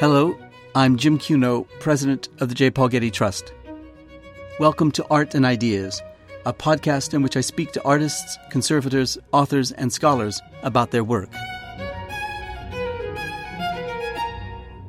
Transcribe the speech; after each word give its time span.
Hello, 0.00 0.36
I'm 0.74 0.96
Jim 0.96 1.18
Cuno, 1.18 1.68
president 1.78 2.28
of 2.40 2.48
the 2.48 2.54
J. 2.56 2.68
Paul 2.68 2.88
Getty 2.88 3.12
Trust. 3.12 3.54
Welcome 4.58 4.90
to 4.90 5.06
Art 5.08 5.36
and 5.36 5.46
Ideas, 5.46 6.02
a 6.44 6.52
podcast 6.52 7.14
in 7.14 7.22
which 7.22 7.36
I 7.36 7.40
speak 7.40 7.70
to 7.72 7.84
artists, 7.84 8.36
conservators, 8.50 9.16
authors, 9.30 9.70
and 9.70 9.92
scholars 9.92 10.42
about 10.64 10.90
their 10.90 11.04
work. 11.04 11.30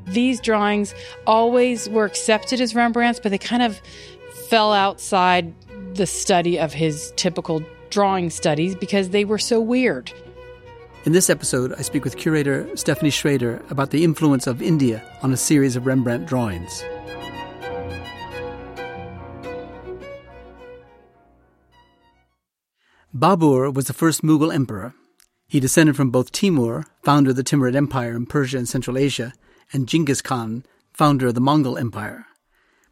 These 0.07 0.41
drawings 0.41 0.95
always 1.27 1.87
were 1.87 2.05
accepted 2.05 2.59
as 2.59 2.73
Rembrandt's, 2.73 3.19
but 3.19 3.29
they 3.29 3.37
kind 3.37 3.61
of 3.61 3.79
fell 4.49 4.73
outside 4.73 5.53
the 5.94 6.08
study 6.08 6.58
of 6.58 6.73
his 6.73 7.13
typical 7.16 7.63
drawing 7.91 8.31
studies 8.31 8.73
because 8.73 9.09
they 9.09 9.23
were 9.23 9.38
so 9.38 9.61
weird. 9.61 10.11
In 11.05 11.12
this 11.12 11.30
episode, 11.30 11.72
I 11.77 11.84
speak 11.84 12.04
with 12.04 12.18
curator 12.18 12.68
Stephanie 12.76 13.12
Schrader 13.12 13.62
about 13.70 13.91
the 13.91 14.04
influence 14.04 14.48
of 14.48 14.59
India 14.59 15.04
on 15.22 15.31
a 15.31 15.38
series 15.38 15.76
of 15.76 15.86
Rembrandt 15.86 16.26
drawings. 16.26 16.84
Babur 23.14 23.72
was 23.72 23.86
the 23.86 23.94
first 23.94 24.23
Mughal 24.23 24.52
emperor. 24.52 24.95
He 25.48 25.59
descended 25.59 25.95
from 25.95 26.09
both 26.09 26.31
Timur, 26.31 26.86
founder 27.04 27.30
of 27.30 27.36
the 27.36 27.44
Timurid 27.44 27.76
Empire 27.76 28.16
in 28.16 28.26
Persia 28.26 28.58
and 28.58 28.67
Central 28.67 28.98
Asia, 28.98 29.31
and 29.72 29.88
Genghis 29.88 30.23
Khan, 30.23 30.66
founder 30.92 31.28
of 31.28 31.36
the 31.36 31.40
Mongol 31.40 31.78
Empire. 31.78 32.26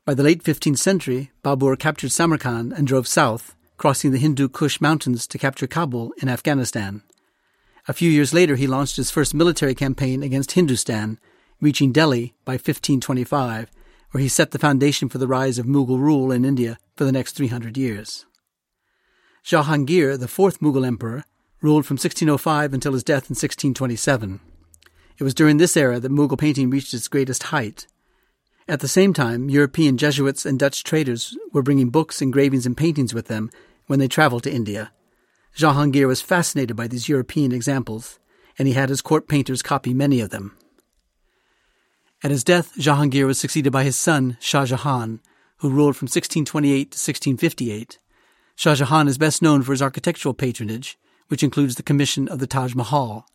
By 0.06 0.14
the 0.14 0.22
late 0.22 0.44
15th 0.44 0.78
century, 0.78 1.32
Babur 1.44 1.80
captured 1.80 2.12
Samarkand 2.12 2.74
and 2.74 2.86
drove 2.86 3.08
south, 3.08 3.56
crossing 3.78 4.12
the 4.12 4.20
Hindu 4.20 4.50
Kush 4.50 4.80
mountains 4.80 5.26
to 5.26 5.40
capture 5.40 5.66
Kabul 5.66 6.14
in 6.22 6.30
Afghanistan. 6.30 7.02
A 7.86 7.94
few 7.94 8.10
years 8.10 8.34
later, 8.34 8.56
he 8.56 8.66
launched 8.66 8.96
his 8.96 9.12
first 9.12 9.34
military 9.34 9.76
campaign 9.76 10.24
against 10.24 10.54
Hindustan, 10.54 11.20
reaching 11.60 11.92
Delhi 11.92 12.34
by 12.46 12.54
1525, 12.54 13.70
where 14.12 14.22
he 14.22 14.30
set 14.30 14.52
the 14.52 14.60
foundation 14.60 15.10
for 15.10 15.18
the 15.18 15.28
rise 15.28 15.58
of 15.60 15.66
Mughal 15.66 16.00
rule 16.00 16.32
in 16.32 16.46
India 16.46 16.78
for 16.96 17.04
the 17.04 17.12
next 17.12 17.34
300 17.34 17.78
years. 17.78 18.26
Jahangir, 19.44 20.18
the 20.18 20.30
fourth 20.30 20.62
Mughal 20.62 20.88
emperor, 20.88 21.26
ruled 21.62 21.86
from 21.86 21.96
1605 21.96 22.74
until 22.74 22.94
his 22.94 23.04
death 23.04 23.24
in 23.24 23.36
1627. 23.36 24.40
It 25.18 25.24
was 25.24 25.34
during 25.34 25.58
this 25.58 25.76
era 25.76 26.00
that 26.00 26.12
Mughal 26.12 26.40
painting 26.40 26.70
reached 26.70 26.94
its 26.94 27.10
greatest 27.10 27.44
height. 27.44 27.88
At 28.66 28.80
the 28.80 28.88
same 28.88 29.14
time, 29.14 29.50
European 29.50 29.98
Jesuits 29.98 30.46
and 30.46 30.58
Dutch 30.58 30.86
traders 30.86 31.38
were 31.52 31.62
bringing 31.62 31.90
books, 31.90 32.22
engravings, 32.22 32.66
and 32.66 32.78
paintings 32.78 33.14
with 33.14 33.28
them 33.28 33.50
when 33.88 34.00
they 34.00 34.08
traveled 34.08 34.44
to 34.44 34.54
India. 34.54 34.94
Jahangir 35.58 36.08
was 36.08 36.22
fascinated 36.22 36.76
by 36.76 36.88
these 36.88 37.08
European 37.08 37.52
examples, 37.52 38.20
and 38.58 38.68
he 38.68 38.74
had 38.74 38.90
his 38.90 39.02
court 39.02 39.28
painters 39.28 39.62
copy 39.62 39.94
many 39.94 40.20
of 40.20 40.32
them. 40.32 40.58
At 42.24 42.32
his 42.32 42.44
death, 42.44 42.74
Jahangir 42.78 43.28
was 43.28 43.40
succeeded 43.40 43.72
by 43.72 43.84
his 43.84 43.96
son, 43.96 44.38
Shah 44.40 44.66
Jahan, 44.66 45.20
who 45.58 45.70
ruled 45.70 45.96
from 45.96 46.06
1628 46.06 46.92
to 46.92 46.96
1658. 46.96 48.00
Shah 48.56 48.76
Jahan 48.76 49.08
is 49.08 49.18
best 49.18 49.42
known 49.42 49.62
for 49.62 49.74
his 49.74 49.82
architectural 49.82 50.34
patronage, 50.34 50.98
which 51.28 51.44
includes 51.44 51.76
the 51.76 51.84
commission 51.84 52.28
of 52.28 52.40
the 52.40 52.48
Taj 52.48 52.74
Mahal. 52.76 53.26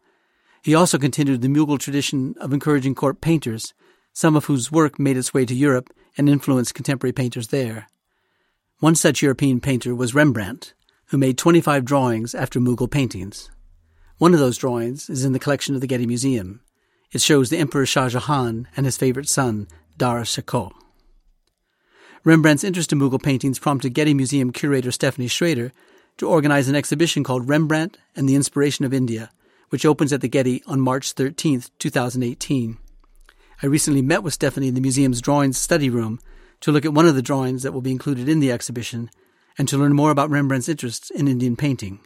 He 0.62 0.74
also 0.74 0.98
continued 0.98 1.40
the 1.40 1.48
Mughal 1.48 1.78
tradition 1.78 2.34
of 2.40 2.52
encouraging 2.52 2.94
court 2.94 3.20
painters, 3.20 3.74
some 4.12 4.36
of 4.36 4.46
whose 4.46 4.72
work 4.72 4.98
made 4.98 5.16
its 5.16 5.32
way 5.32 5.44
to 5.46 5.54
Europe 5.54 5.90
and 6.16 6.28
influenced 6.28 6.74
contemporary 6.74 7.12
painters 7.12 7.48
there. 7.48 7.86
One 8.80 8.94
such 8.94 9.22
European 9.22 9.60
painter 9.60 9.94
was 9.94 10.14
Rembrandt, 10.14 10.74
who 11.08 11.18
made 11.18 11.38
25 11.38 11.84
drawings 11.84 12.34
after 12.34 12.60
Mughal 12.60 12.90
paintings. 12.90 13.50
One 14.18 14.34
of 14.34 14.40
those 14.40 14.58
drawings 14.58 15.08
is 15.08 15.24
in 15.24 15.32
the 15.32 15.38
collection 15.38 15.74
of 15.74 15.80
the 15.80 15.86
Getty 15.86 16.06
Museum. 16.06 16.60
It 17.12 17.20
shows 17.20 17.48
the 17.48 17.58
Emperor 17.58 17.86
Shah 17.86 18.08
Jahan 18.08 18.68
and 18.76 18.84
his 18.84 18.96
favorite 18.96 19.28
son, 19.28 19.68
Dara 19.96 20.22
Shikoh. 20.22 20.72
Rembrandt's 22.24 22.64
interest 22.64 22.92
in 22.92 22.98
Mughal 22.98 23.22
paintings 23.22 23.58
prompted 23.58 23.94
Getty 23.94 24.12
Museum 24.12 24.52
curator 24.52 24.90
Stephanie 24.90 25.28
Schrader 25.28 25.72
to 26.18 26.28
organize 26.28 26.68
an 26.68 26.74
exhibition 26.74 27.24
called 27.24 27.48
Rembrandt 27.48 27.96
and 28.14 28.28
the 28.28 28.34
Inspiration 28.34 28.84
of 28.84 28.92
India, 28.92 29.30
which 29.70 29.86
opens 29.86 30.12
at 30.12 30.20
the 30.20 30.28
Getty 30.28 30.62
on 30.66 30.80
March 30.80 31.12
13, 31.12 31.62
2018. 31.78 32.76
I 33.62 33.66
recently 33.66 34.02
met 34.02 34.22
with 34.22 34.34
Stephanie 34.34 34.68
in 34.68 34.74
the 34.74 34.80
museum's 34.80 35.20
drawings 35.20 35.58
study 35.58 35.88
room 35.88 36.20
to 36.60 36.72
look 36.72 36.84
at 36.84 36.92
one 36.92 37.06
of 37.06 37.14
the 37.14 37.22
drawings 37.22 37.62
that 37.62 37.72
will 37.72 37.80
be 37.80 37.92
included 37.92 38.28
in 38.28 38.40
the 38.40 38.52
exhibition 38.52 39.10
and 39.58 39.68
to 39.68 39.76
learn 39.76 39.92
more 39.92 40.10
about 40.10 40.30
Rembrandt's 40.30 40.68
interests 40.68 41.10
in 41.10 41.28
Indian 41.28 41.56
painting. 41.56 42.00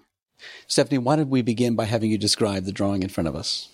Stephanie, 0.67 0.99
why 0.99 1.17
did 1.17 1.31
we 1.31 1.43
begin 1.43 1.77
by 1.77 1.85
having 1.85 2.11
you 2.11 2.19
describe 2.19 2.65
the 2.65 2.73
drawing 2.73 3.03
in 3.03 3.09
front 3.09 3.29
of 3.29 3.37
us? 3.37 3.69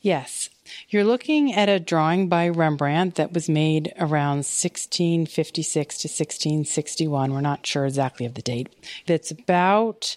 Yes. 0.00 0.48
You're 0.88 1.04
looking 1.04 1.52
at 1.52 1.68
a 1.68 1.80
drawing 1.80 2.28
by 2.28 2.48
Rembrandt 2.48 3.16
that 3.16 3.32
was 3.32 3.48
made 3.48 3.92
around 3.98 4.38
1656 4.38 5.98
to 5.98 6.08
1661. 6.08 7.32
We're 7.32 7.40
not 7.40 7.66
sure 7.66 7.84
exactly 7.84 8.26
of 8.26 8.34
the 8.34 8.42
date. 8.42 8.68
It's 9.06 9.30
about 9.30 10.16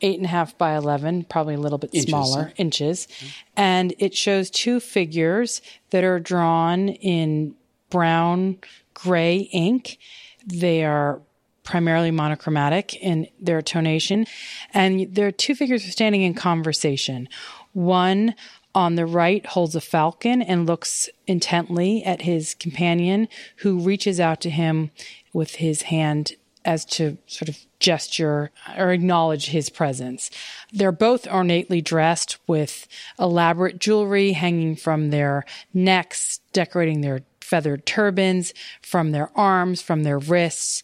eight 0.00 0.16
and 0.16 0.26
a 0.26 0.28
half 0.28 0.56
by 0.58 0.76
11, 0.76 1.24
probably 1.24 1.54
a 1.54 1.60
little 1.60 1.78
bit 1.78 1.90
inches, 1.94 2.08
smaller, 2.08 2.52
inches. 2.56 3.06
Mm-hmm. 3.06 3.26
And 3.56 3.94
it 3.98 4.14
shows 4.14 4.50
two 4.50 4.80
figures 4.80 5.62
that 5.90 6.04
are 6.04 6.18
drawn 6.18 6.88
in 6.88 7.54
brown 7.90 8.58
gray 8.94 9.36
ink. 9.52 9.98
They 10.46 10.84
are 10.84 11.20
primarily 11.64 12.10
monochromatic 12.10 12.94
in 12.96 13.26
their 13.40 13.62
tonation. 13.62 14.28
And 14.72 15.14
there 15.14 15.26
are 15.26 15.32
two 15.32 15.54
figures 15.54 15.84
standing 15.84 16.22
in 16.22 16.34
conversation. 16.34 17.28
One 17.72 18.34
on 18.74 18.96
the 18.96 19.06
right 19.06 19.44
holds 19.46 19.74
a 19.74 19.80
falcon 19.80 20.42
and 20.42 20.66
looks 20.66 21.08
intently 21.26 22.04
at 22.04 22.22
his 22.22 22.54
companion, 22.54 23.28
who 23.56 23.78
reaches 23.78 24.20
out 24.20 24.40
to 24.42 24.50
him 24.50 24.90
with 25.32 25.56
his 25.56 25.82
hand 25.82 26.32
as 26.64 26.84
to 26.84 27.18
sort 27.26 27.48
of 27.48 27.58
gesture 27.78 28.50
or 28.76 28.90
acknowledge 28.90 29.46
his 29.46 29.68
presence. 29.68 30.30
They're 30.72 30.92
both 30.92 31.30
ornately 31.30 31.82
dressed 31.82 32.38
with 32.46 32.88
elaborate 33.18 33.78
jewelry 33.78 34.32
hanging 34.32 34.76
from 34.76 35.10
their 35.10 35.44
necks, 35.74 36.40
decorating 36.52 37.02
their 37.02 37.20
feathered 37.40 37.84
turbans, 37.84 38.54
from 38.80 39.12
their 39.12 39.30
arms, 39.38 39.82
from 39.82 40.02
their 40.02 40.18
wrists. 40.18 40.82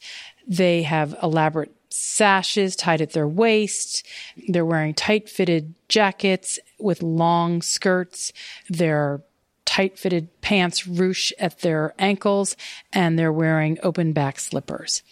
They 0.51 0.83
have 0.83 1.15
elaborate 1.23 1.73
sashes 1.91 2.77
tied 2.77 3.01
at 3.01 3.13
their 3.13 3.29
waists. 3.29 4.03
They're 4.49 4.67
wearing 4.67 4.95
tight 4.95 5.29
fitted 5.29 5.75
jackets 5.89 6.59
with 6.79 7.03
long 7.03 7.63
skirts. 7.63 8.33
They're 8.69 9.23
tight 9.65 9.97
fitted 9.97 10.29
pants 10.41 10.83
ruche 10.83 11.31
at 11.39 11.61
their 11.61 11.95
ankles 11.99 12.57
and 12.93 13.17
they're 13.17 13.33
wearing 13.33 13.79
open 13.85 14.13
back 14.13 14.41
slippers. 14.41 15.05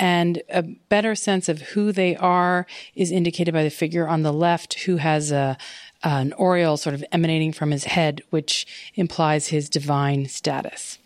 And 0.00 0.42
a 0.48 0.62
better 0.62 1.14
sense 1.14 1.48
of 1.48 1.60
who 1.60 1.92
they 1.92 2.16
are 2.16 2.66
is 2.96 3.12
indicated 3.12 3.54
by 3.54 3.62
the 3.62 3.70
figure 3.70 4.08
on 4.08 4.22
the 4.22 4.32
left 4.32 4.80
who 4.80 4.96
has 4.96 5.30
a, 5.30 5.56
an 6.02 6.32
aureole 6.32 6.76
sort 6.76 6.94
of 6.94 7.04
emanating 7.12 7.52
from 7.52 7.70
his 7.70 7.84
head, 7.84 8.22
which 8.30 8.66
implies 8.96 9.48
his 9.48 9.68
divine 9.68 10.26
status. 10.26 10.98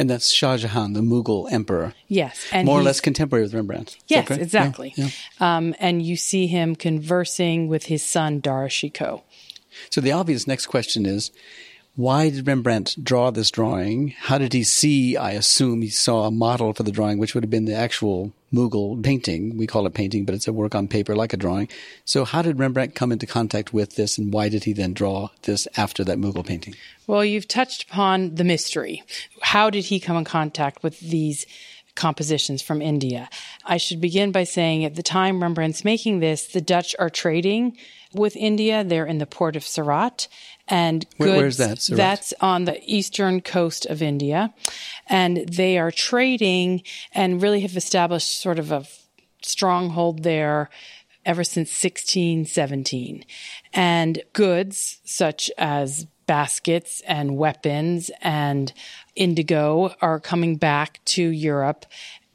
And 0.00 0.08
that's 0.08 0.30
Shah 0.30 0.56
Jahan, 0.56 0.94
the 0.94 1.02
Mughal 1.02 1.52
emperor. 1.52 1.92
Yes. 2.08 2.46
And 2.52 2.64
More 2.64 2.80
or 2.80 2.82
less 2.82 3.02
contemporary 3.02 3.44
with 3.44 3.52
Rembrandt. 3.52 3.90
Is 3.90 4.04
yes, 4.06 4.30
exactly. 4.30 4.94
Yeah, 4.96 5.08
yeah. 5.38 5.56
Um, 5.58 5.74
and 5.78 6.00
you 6.00 6.16
see 6.16 6.46
him 6.46 6.74
conversing 6.74 7.68
with 7.68 7.84
his 7.84 8.02
son, 8.02 8.40
Dara 8.40 8.68
Shikoh. 8.68 9.20
So 9.90 10.00
the 10.00 10.12
obvious 10.12 10.46
next 10.46 10.68
question 10.68 11.04
is 11.04 11.30
why 11.96 12.30
did 12.30 12.46
Rembrandt 12.46 12.96
draw 13.04 13.30
this 13.30 13.50
drawing? 13.50 14.14
How 14.16 14.38
did 14.38 14.54
he 14.54 14.64
see? 14.64 15.18
I 15.18 15.32
assume 15.32 15.82
he 15.82 15.90
saw 15.90 16.24
a 16.24 16.30
model 16.30 16.72
for 16.72 16.82
the 16.82 16.92
drawing, 16.92 17.18
which 17.18 17.34
would 17.34 17.44
have 17.44 17.50
been 17.50 17.66
the 17.66 17.74
actual 17.74 18.32
Mughal 18.52 19.02
painting. 19.02 19.56
We 19.56 19.66
call 19.66 19.86
it 19.86 19.94
painting, 19.94 20.24
but 20.24 20.34
it's 20.34 20.48
a 20.48 20.52
work 20.52 20.74
on 20.74 20.88
paper 20.88 21.14
like 21.14 21.32
a 21.32 21.36
drawing. 21.36 21.68
So, 22.04 22.24
how 22.24 22.42
did 22.42 22.58
Rembrandt 22.58 22.94
come 22.94 23.12
into 23.12 23.26
contact 23.26 23.72
with 23.72 23.96
this, 23.96 24.18
and 24.18 24.32
why 24.32 24.48
did 24.48 24.64
he 24.64 24.72
then 24.72 24.92
draw 24.92 25.28
this 25.42 25.68
after 25.76 26.04
that 26.04 26.18
Mughal 26.18 26.46
painting? 26.46 26.74
Well, 27.06 27.24
you've 27.24 27.48
touched 27.48 27.84
upon 27.84 28.34
the 28.34 28.44
mystery. 28.44 29.02
How 29.42 29.70
did 29.70 29.84
he 29.84 30.00
come 30.00 30.16
in 30.16 30.24
contact 30.24 30.82
with 30.82 31.00
these? 31.00 31.46
compositions 31.96 32.62
from 32.62 32.80
India. 32.80 33.28
I 33.64 33.76
should 33.76 34.00
begin 34.00 34.32
by 34.32 34.44
saying 34.44 34.84
at 34.84 34.94
the 34.94 35.02
time 35.02 35.42
Rembrandt's 35.42 35.84
making 35.84 36.20
this, 36.20 36.46
the 36.46 36.60
Dutch 36.60 36.94
are 36.98 37.10
trading 37.10 37.76
with 38.14 38.36
India. 38.36 38.84
They're 38.84 39.06
in 39.06 39.18
the 39.18 39.26
port 39.26 39.56
of 39.56 39.64
Surat 39.64 40.28
and 40.70 41.04
goods, 41.18 41.36
where's 41.36 41.56
that? 41.58 41.80
Surat? 41.80 41.96
That's 41.96 42.32
on 42.40 42.64
the 42.64 42.80
eastern 42.86 43.40
coast 43.40 43.86
of 43.86 44.00
India. 44.00 44.54
And 45.08 45.38
they 45.48 45.78
are 45.78 45.90
trading 45.90 46.82
and 47.12 47.42
really 47.42 47.60
have 47.60 47.76
established 47.76 48.40
sort 48.40 48.58
of 48.58 48.70
a 48.70 48.86
stronghold 49.42 50.22
there 50.22 50.70
ever 51.26 51.44
since 51.44 51.68
1617. 51.70 53.24
And 53.74 54.22
goods 54.32 55.00
such 55.04 55.50
as 55.58 56.06
baskets 56.26 57.02
and 57.08 57.36
weapons 57.36 58.10
and 58.22 58.72
indigo 59.16 59.94
are 60.00 60.20
coming 60.20 60.56
back 60.56 61.00
to 61.04 61.22
Europe. 61.28 61.84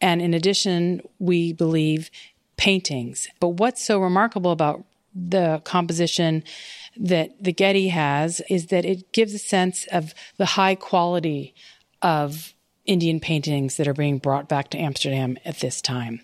And 0.01 0.21
in 0.21 0.33
addition, 0.33 1.01
we 1.17 1.53
believe 1.53 2.11
paintings. 2.57 3.29
But 3.39 3.49
what's 3.49 3.83
so 3.83 3.99
remarkable 3.99 4.51
about 4.51 4.83
the 5.15 5.61
composition 5.63 6.43
that 6.97 7.31
the 7.43 7.53
Getty 7.53 7.89
has 7.89 8.41
is 8.49 8.67
that 8.67 8.85
it 8.85 9.11
gives 9.11 9.33
a 9.33 9.39
sense 9.39 9.85
of 9.91 10.13
the 10.37 10.45
high 10.45 10.75
quality 10.75 11.53
of 12.01 12.53
Indian 12.85 13.19
paintings 13.19 13.77
that 13.77 13.87
are 13.87 13.93
being 13.93 14.19
brought 14.19 14.47
back 14.47 14.69
to 14.69 14.77
Amsterdam 14.77 15.37
at 15.43 15.59
this 15.59 15.81
time. 15.81 16.21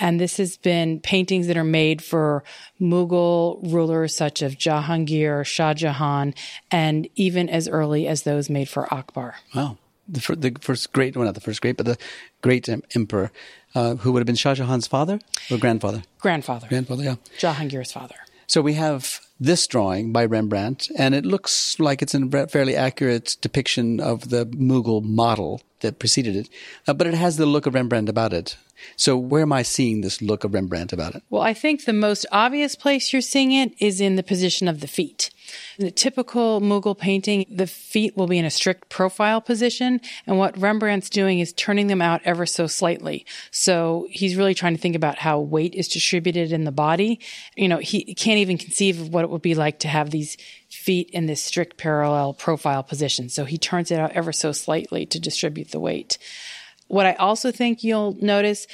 And 0.00 0.18
this 0.18 0.38
has 0.38 0.56
been 0.56 1.00
paintings 1.00 1.46
that 1.48 1.56
are 1.56 1.64
made 1.64 2.02
for 2.02 2.44
Mughal 2.80 3.60
rulers 3.72 4.14
such 4.14 4.42
as 4.42 4.56
Jahangir, 4.56 5.44
Shah 5.44 5.74
Jahan, 5.74 6.34
and 6.70 7.08
even 7.14 7.48
as 7.48 7.68
early 7.68 8.08
as 8.08 8.22
those 8.22 8.48
made 8.48 8.68
for 8.68 8.92
Akbar. 8.92 9.36
Wow. 9.54 9.76
The, 10.08 10.20
fir- 10.22 10.36
the 10.36 10.56
first 10.60 10.94
great, 10.94 11.14
well, 11.14 11.26
not 11.26 11.34
the 11.34 11.42
first 11.42 11.60
great, 11.60 11.76
but 11.76 11.84
the 11.84 11.98
great 12.40 12.66
emperor, 12.94 13.30
uh, 13.74 13.96
who 13.96 14.12
would 14.12 14.20
have 14.20 14.26
been 14.26 14.36
Shah 14.36 14.54
Jahan's 14.54 14.86
father 14.86 15.20
or 15.50 15.58
grandfather? 15.58 16.02
Grandfather. 16.20 16.66
Grandfather, 16.68 17.04
yeah. 17.04 17.16
Jahangir's 17.38 17.92
father. 17.92 18.14
So 18.46 18.62
we 18.62 18.72
have 18.74 19.20
this 19.40 19.66
drawing 19.66 20.12
by 20.12 20.24
Rembrandt, 20.24 20.90
and 20.96 21.14
it 21.14 21.24
looks 21.24 21.78
like 21.78 22.02
it's 22.02 22.14
a 22.14 22.46
fairly 22.48 22.74
accurate 22.74 23.36
depiction 23.40 24.00
of 24.00 24.30
the 24.30 24.46
Mughal 24.46 25.02
model 25.02 25.60
that 25.80 25.98
preceded 25.98 26.34
it, 26.34 26.48
uh, 26.86 26.94
but 26.94 27.06
it 27.06 27.14
has 27.14 27.36
the 27.36 27.46
look 27.46 27.66
of 27.66 27.74
Rembrandt 27.74 28.08
about 28.08 28.32
it. 28.32 28.56
So 28.96 29.16
where 29.16 29.42
am 29.42 29.52
I 29.52 29.62
seeing 29.62 30.00
this 30.00 30.22
look 30.22 30.44
of 30.44 30.54
Rembrandt 30.54 30.92
about 30.92 31.14
it? 31.14 31.22
Well, 31.30 31.42
I 31.42 31.54
think 31.54 31.84
the 31.84 31.92
most 31.92 32.26
obvious 32.30 32.74
place 32.74 33.12
you're 33.12 33.22
seeing 33.22 33.52
it 33.52 33.72
is 33.80 34.00
in 34.00 34.16
the 34.16 34.22
position 34.22 34.68
of 34.68 34.80
the 34.80 34.88
feet. 34.88 35.30
In 35.78 35.84
the 35.84 35.90
typical 35.90 36.60
Mughal 36.60 36.96
painting, 36.96 37.46
the 37.50 37.66
feet 37.66 38.16
will 38.16 38.26
be 38.26 38.38
in 38.38 38.44
a 38.44 38.50
strict 38.50 38.88
profile 38.88 39.40
position, 39.40 40.00
and 40.26 40.38
what 40.38 40.56
Rembrandt's 40.56 41.10
doing 41.10 41.40
is 41.40 41.52
turning 41.52 41.86
them 41.86 42.02
out 42.02 42.20
ever 42.24 42.46
so 42.46 42.66
slightly. 42.66 43.24
So 43.50 44.06
he's 44.10 44.36
really 44.36 44.54
trying 44.54 44.74
to 44.74 44.80
think 44.80 44.96
about 44.96 45.18
how 45.18 45.40
weight 45.40 45.74
is 45.74 45.88
distributed 45.88 46.52
in 46.52 46.64
the 46.64 46.72
body. 46.72 47.20
You 47.56 47.68
know, 47.68 47.78
he 47.78 48.14
can't 48.14 48.38
even 48.38 48.58
conceive 48.58 49.00
of 49.00 49.12
what 49.12 49.24
it 49.24 49.30
would 49.30 49.42
be 49.42 49.54
like 49.54 49.78
to 49.80 49.88
have 49.88 50.10
these 50.10 50.36
feet 50.68 51.10
in 51.10 51.26
this 51.26 51.42
strict 51.42 51.76
parallel 51.78 52.34
profile 52.34 52.82
position. 52.82 53.28
So 53.28 53.44
he 53.44 53.58
turns 53.58 53.90
it 53.90 53.98
out 53.98 54.12
ever 54.12 54.32
so 54.32 54.52
slightly 54.52 55.06
to 55.06 55.18
distribute 55.18 55.70
the 55.70 55.80
weight. 55.80 56.18
What 56.88 57.06
I 57.06 57.12
also 57.14 57.50
think 57.50 57.84
you'll 57.84 58.16
notice 58.20 58.66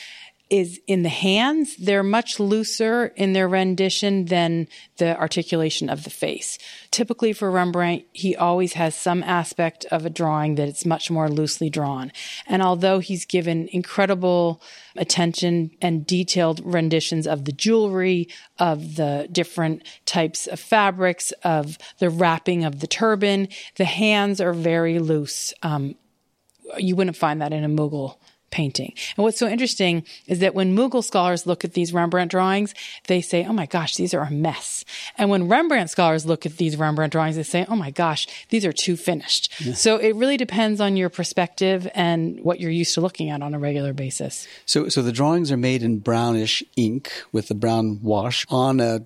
is 0.51 0.81
in 0.87 1.03
the 1.03 1.09
hands, 1.09 1.75
they're 1.77 2.03
much 2.03 2.39
looser 2.39 3.07
in 3.17 3.33
their 3.33 3.49
rendition 3.49 4.27
than 4.27 4.69
the 4.99 5.19
articulation 5.19 5.89
of 5.89 6.05
the 6.05 6.11
face. 6.11 6.59
Typically 6.91 7.33
for 7.33 7.51
Rembrandt, 7.51 8.05
he 8.13 8.37
always 8.37 8.75
has 8.75 8.95
some 8.95 9.23
aspect 9.23 9.87
of 9.87 10.05
a 10.05 10.11
drawing 10.11 10.57
that 10.57 10.69
it's 10.69 10.85
much 10.85 11.11
more 11.11 11.31
loosely 11.31 11.71
drawn. 11.71 12.13
And 12.47 12.63
although 12.63 12.99
he's 12.99 13.25
given 13.25 13.69
incredible 13.73 14.63
attention 14.97 15.71
and 15.81 16.07
detailed 16.07 16.61
renditions 16.63 17.27
of 17.27 17.47
the 17.47 17.53
jewelry, 17.53 18.29
of 18.59 18.97
the 18.97 19.29
different 19.33 19.83
types 20.05 20.47
of 20.47 20.61
fabrics, 20.61 21.33
of 21.43 21.79
the 21.99 22.11
wrapping 22.11 22.65
of 22.65 22.81
the 22.81 22.87
turban, 22.87 23.49
the 23.77 23.87
hands 23.87 24.41
are 24.41 24.53
very 24.53 24.99
loose. 24.99 25.55
Um, 25.63 25.97
you 26.77 26.97
wouldn't 26.97 27.17
find 27.17 27.41
that 27.41 27.53
in 27.53 27.65
a 27.65 27.69
Mughal 27.69 28.17
painting. 28.55 28.95
And 29.17 29.25
what's 29.25 29.37
so 29.37 29.49
interesting 29.49 30.05
is 30.29 30.39
that 30.39 30.55
when 30.55 30.77
Mughal 30.77 31.03
scholars 31.03 31.45
look 31.45 31.65
at 31.65 31.73
these 31.73 31.93
Rembrandt 31.93 32.31
drawings, 32.31 32.73
they 33.09 33.21
say, 33.21 33.45
oh 33.45 33.53
my 33.53 33.67
gosh, 33.67 33.97
these 33.97 34.15
are 34.15 34.23
a 34.23 34.31
mess. 34.31 34.85
And 35.19 35.29
when 35.29 35.49
Rembrandt 35.49 35.91
scholars 35.91 36.25
look 36.25 36.47
at 36.47 36.57
these 36.57 36.77
Rembrandt 36.77 37.11
drawings, 37.11 37.35
they 37.35 37.43
say, 37.43 37.67
oh 37.69 37.75
my 37.75 37.91
gosh, 37.91 38.29
these 38.51 38.65
are 38.65 38.73
too 38.73 38.97
finished. 38.97 39.53
Yeah. 39.61 39.75
So 39.75 39.97
it 39.97 40.15
really 40.15 40.37
depends 40.37 40.81
on 40.81 40.97
your 40.97 41.09
perspective 41.09 41.91
and 41.97 42.41
what 42.45 42.61
you're 42.61 42.71
used 42.71 42.95
to 42.95 43.01
looking 43.01 43.29
at 43.29 43.43
on 43.43 43.55
a 43.55 43.59
regular 43.59 43.93
basis. 43.93 44.47
So, 44.67 44.89
so 44.89 45.03
the 45.03 45.11
drawings 45.11 45.51
are 45.51 45.57
made 45.57 45.83
in 45.83 45.99
brownish 45.99 46.63
ink 46.77 47.11
with 47.33 47.51
a 47.51 47.55
brown 47.55 47.99
wash 48.05 48.47
on 48.49 48.79
a 48.79 49.05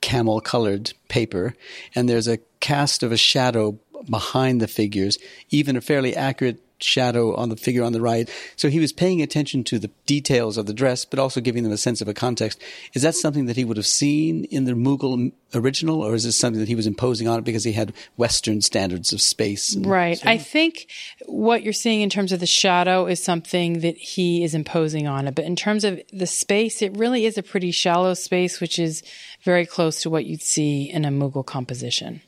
camel 0.00 0.40
colored 0.40 0.92
paper, 1.08 1.56
and 1.92 2.08
there's 2.08 2.28
a 2.28 2.38
cast 2.60 3.02
of 3.02 3.10
a 3.10 3.16
shadow 3.16 3.80
behind 4.08 4.60
the 4.60 4.68
figures, 4.68 5.18
even 5.50 5.76
a 5.76 5.80
fairly 5.80 6.14
accurate 6.14 6.60
shadow 6.78 7.34
on 7.34 7.48
the 7.48 7.56
figure 7.56 7.82
on 7.82 7.92
the 7.92 8.00
right. 8.00 8.28
So 8.56 8.68
he 8.68 8.80
was 8.80 8.92
paying 8.92 9.22
attention 9.22 9.64
to 9.64 9.78
the 9.78 9.90
details 10.06 10.56
of 10.56 10.66
the 10.66 10.74
dress, 10.74 11.04
but 11.04 11.18
also 11.18 11.40
giving 11.40 11.62
them 11.62 11.72
a 11.72 11.76
sense 11.76 12.00
of 12.00 12.08
a 12.08 12.14
context. 12.14 12.62
Is 12.94 13.02
that 13.02 13.14
something 13.14 13.46
that 13.46 13.56
he 13.56 13.64
would 13.64 13.76
have 13.76 13.86
seen 13.86 14.44
in 14.44 14.64
the 14.64 14.72
Mughal 14.72 15.32
original, 15.54 16.02
or 16.02 16.14
is 16.14 16.24
this 16.24 16.36
something 16.36 16.60
that 16.60 16.68
he 16.68 16.74
was 16.74 16.86
imposing 16.86 17.28
on 17.28 17.38
it 17.38 17.44
because 17.44 17.64
he 17.64 17.72
had 17.72 17.92
Western 18.16 18.60
standards 18.60 19.12
of 19.12 19.20
space? 19.20 19.76
Right. 19.76 20.24
I 20.26 20.38
think 20.38 20.88
what 21.26 21.62
you're 21.62 21.72
seeing 21.72 22.00
in 22.00 22.10
terms 22.10 22.32
of 22.32 22.40
the 22.40 22.46
shadow 22.46 23.06
is 23.06 23.22
something 23.22 23.80
that 23.80 23.96
he 23.96 24.44
is 24.44 24.54
imposing 24.54 25.06
on 25.06 25.28
it. 25.28 25.34
But 25.34 25.44
in 25.44 25.56
terms 25.56 25.84
of 25.84 26.00
the 26.12 26.26
space, 26.26 26.82
it 26.82 26.96
really 26.96 27.24
is 27.26 27.38
a 27.38 27.42
pretty 27.42 27.70
shallow 27.70 28.14
space, 28.14 28.60
which 28.60 28.78
is 28.78 29.02
very 29.42 29.66
close 29.66 30.02
to 30.02 30.10
what 30.10 30.26
you'd 30.26 30.42
see 30.42 30.90
in 30.90 31.04
a 31.04 31.10
Mughal 31.10 31.44
composition. 31.44 32.20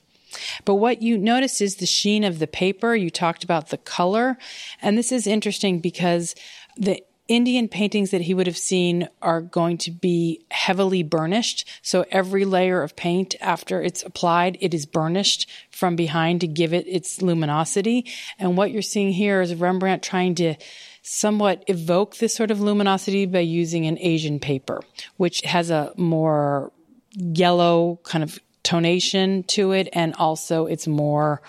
But 0.64 0.76
what 0.76 1.02
you 1.02 1.18
notice 1.18 1.60
is 1.60 1.76
the 1.76 1.86
sheen 1.86 2.24
of 2.24 2.38
the 2.38 2.46
paper. 2.46 2.94
You 2.94 3.10
talked 3.10 3.44
about 3.44 3.68
the 3.68 3.78
color. 3.78 4.38
And 4.82 4.96
this 4.96 5.12
is 5.12 5.26
interesting 5.26 5.80
because 5.80 6.34
the 6.76 7.02
Indian 7.28 7.68
paintings 7.68 8.10
that 8.10 8.22
he 8.22 8.32
would 8.32 8.46
have 8.46 8.56
seen 8.56 9.06
are 9.20 9.42
going 9.42 9.76
to 9.78 9.90
be 9.90 10.46
heavily 10.50 11.02
burnished. 11.02 11.68
So 11.82 12.06
every 12.10 12.46
layer 12.46 12.82
of 12.82 12.96
paint 12.96 13.34
after 13.40 13.82
it's 13.82 14.02
applied, 14.02 14.56
it 14.62 14.72
is 14.72 14.86
burnished 14.86 15.48
from 15.70 15.94
behind 15.94 16.40
to 16.40 16.46
give 16.46 16.72
it 16.72 16.86
its 16.88 17.20
luminosity. 17.20 18.06
And 18.38 18.56
what 18.56 18.70
you're 18.70 18.80
seeing 18.80 19.12
here 19.12 19.42
is 19.42 19.54
Rembrandt 19.54 20.02
trying 20.02 20.36
to 20.36 20.54
somewhat 21.02 21.64
evoke 21.66 22.16
this 22.16 22.34
sort 22.34 22.50
of 22.50 22.60
luminosity 22.60 23.26
by 23.26 23.40
using 23.40 23.86
an 23.86 23.98
Asian 24.00 24.40
paper, 24.40 24.80
which 25.18 25.42
has 25.42 25.70
a 25.70 25.92
more 25.96 26.72
yellow 27.12 28.00
kind 28.04 28.24
of 28.24 28.38
tonation 28.68 29.46
to 29.48 29.72
it, 29.72 29.88
and 29.92 30.14
also 30.16 30.66
it's 30.66 30.86
more 30.86 31.40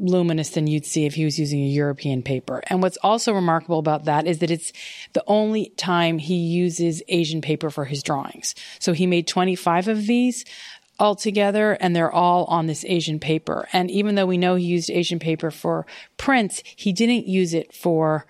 luminous 0.00 0.50
than 0.50 0.66
you'd 0.66 0.86
see 0.86 1.06
if 1.06 1.14
he 1.14 1.24
was 1.24 1.38
using 1.38 1.60
a 1.60 1.68
European 1.68 2.22
paper. 2.22 2.62
And 2.68 2.82
what's 2.82 2.98
also 3.02 3.32
remarkable 3.32 3.78
about 3.78 4.04
that 4.04 4.26
is 4.26 4.38
that 4.38 4.50
it's 4.50 4.72
the 5.12 5.24
only 5.26 5.70
time 5.76 6.18
he 6.18 6.36
uses 6.36 7.02
Asian 7.08 7.40
paper 7.40 7.68
for 7.68 7.84
his 7.84 8.02
drawings. 8.02 8.54
So 8.78 8.92
he 8.92 9.06
made 9.06 9.26
25 9.26 9.88
of 9.88 10.06
these 10.06 10.44
altogether 11.00 11.72
and 11.72 11.94
they're 11.94 12.12
all 12.12 12.44
on 12.46 12.66
this 12.66 12.84
Asian 12.86 13.18
paper. 13.18 13.68
And 13.72 13.90
even 13.90 14.14
though 14.14 14.26
we 14.26 14.38
know 14.38 14.54
he 14.54 14.64
used 14.64 14.90
Asian 14.90 15.18
paper 15.18 15.50
for 15.50 15.86
prints, 16.16 16.62
he 16.76 16.92
didn't 16.92 17.26
use 17.26 17.54
it 17.54 17.72
for 17.72 18.26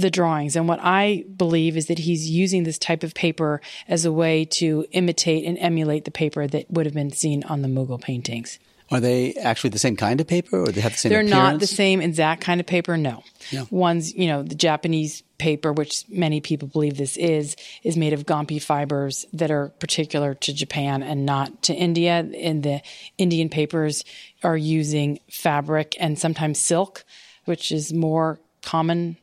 the 0.00 0.10
drawings. 0.10 0.56
And 0.56 0.68
what 0.68 0.80
I 0.82 1.24
believe 1.36 1.76
is 1.76 1.86
that 1.86 1.98
he's 1.98 2.28
using 2.28 2.64
this 2.64 2.78
type 2.78 3.02
of 3.02 3.14
paper 3.14 3.60
as 3.88 4.04
a 4.04 4.12
way 4.12 4.44
to 4.46 4.86
imitate 4.92 5.44
and 5.44 5.58
emulate 5.58 6.04
the 6.04 6.10
paper 6.10 6.46
that 6.46 6.70
would 6.70 6.86
have 6.86 6.94
been 6.94 7.12
seen 7.12 7.44
on 7.44 7.62
the 7.62 7.68
Mughal 7.68 8.00
paintings. 8.00 8.58
Are 8.90 9.00
they 9.00 9.34
actually 9.34 9.70
the 9.70 9.78
same 9.78 9.94
kind 9.94 10.20
of 10.20 10.26
paper, 10.26 10.62
or 10.62 10.66
they 10.66 10.80
have 10.80 10.92
the 10.92 10.98
same? 10.98 11.10
They're 11.10 11.20
appearance? 11.20 11.52
not 11.52 11.60
the 11.60 11.66
same 11.68 12.00
exact 12.00 12.42
kind 12.42 12.60
of 12.60 12.66
paper. 12.66 12.96
No, 12.96 13.22
yeah. 13.50 13.64
one's 13.70 14.12
you 14.12 14.26
know 14.26 14.42
the 14.42 14.56
Japanese 14.56 15.22
paper, 15.38 15.72
which 15.72 16.04
many 16.08 16.40
people 16.40 16.68
believe 16.68 16.96
this 16.96 17.16
is, 17.16 17.56
is 17.82 17.96
made 17.96 18.12
of 18.12 18.26
gampi 18.26 18.62
fibers 18.62 19.26
that 19.32 19.50
are 19.50 19.70
particular 19.80 20.34
to 20.34 20.52
Japan 20.52 21.02
and 21.02 21.24
not 21.24 21.62
to 21.62 21.74
India. 21.74 22.28
And 22.38 22.62
the 22.62 22.82
Indian 23.18 23.48
papers 23.48 24.04
are 24.44 24.56
using 24.56 25.18
fabric 25.30 25.96
and 25.98 26.18
sometimes 26.18 26.60
silk, 26.60 27.04
which 27.46 27.72
is 27.72 27.92
more 27.92 28.38
common 28.62 29.16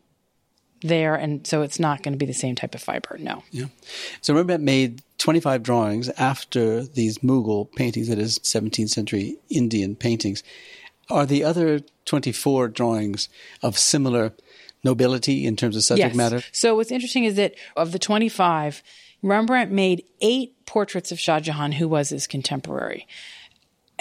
there, 0.82 1.16
and 1.16 1.46
so 1.46 1.62
it's 1.62 1.80
not 1.80 2.04
going 2.04 2.14
to 2.14 2.18
be 2.18 2.26
the 2.26 2.34
same 2.34 2.56
type 2.56 2.76
of 2.76 2.82
fiber. 2.82 3.18
No. 3.20 3.44
Yeah. 3.52 3.66
So 4.22 4.34
Rembrandt 4.34 4.64
made 4.64 5.02
25 5.18 5.64
drawings 5.64 6.10
after 6.18 6.84
these 6.84 7.20
Mughal 7.20 7.74
paintings, 7.76 8.08
that 8.10 8.20
is 8.20 8.40
17th 8.40 8.90
century 8.90 9.38
Indian 9.50 9.96
paintings. 9.96 10.44
Are 11.10 11.26
the 11.26 11.44
other 11.44 11.82
24 12.06 12.68
drawings 12.70 13.30
of 13.62 13.78
similar 13.78 14.34
nobility 14.84 15.46
in 15.46 15.56
terms 15.56 15.76
of 15.76 15.84
subject 15.84 16.10
yes. 16.10 16.16
matter? 16.16 16.42
So 16.52 16.76
what's 16.76 16.92
interesting 16.92 17.24
is 17.24 17.36
that 17.36 17.56
of 17.76 17.92
the 17.92 18.00
25, 18.00 18.84
Rembrandt 19.22 19.72
made 19.72 20.04
eight 20.22 20.54
portraits 20.66 21.12
of 21.12 21.20
Shah 21.20 21.40
Jahan, 21.40 21.74
who 21.74 21.88
was 21.88 22.10
his 22.10 22.28
contemporary. 22.28 23.08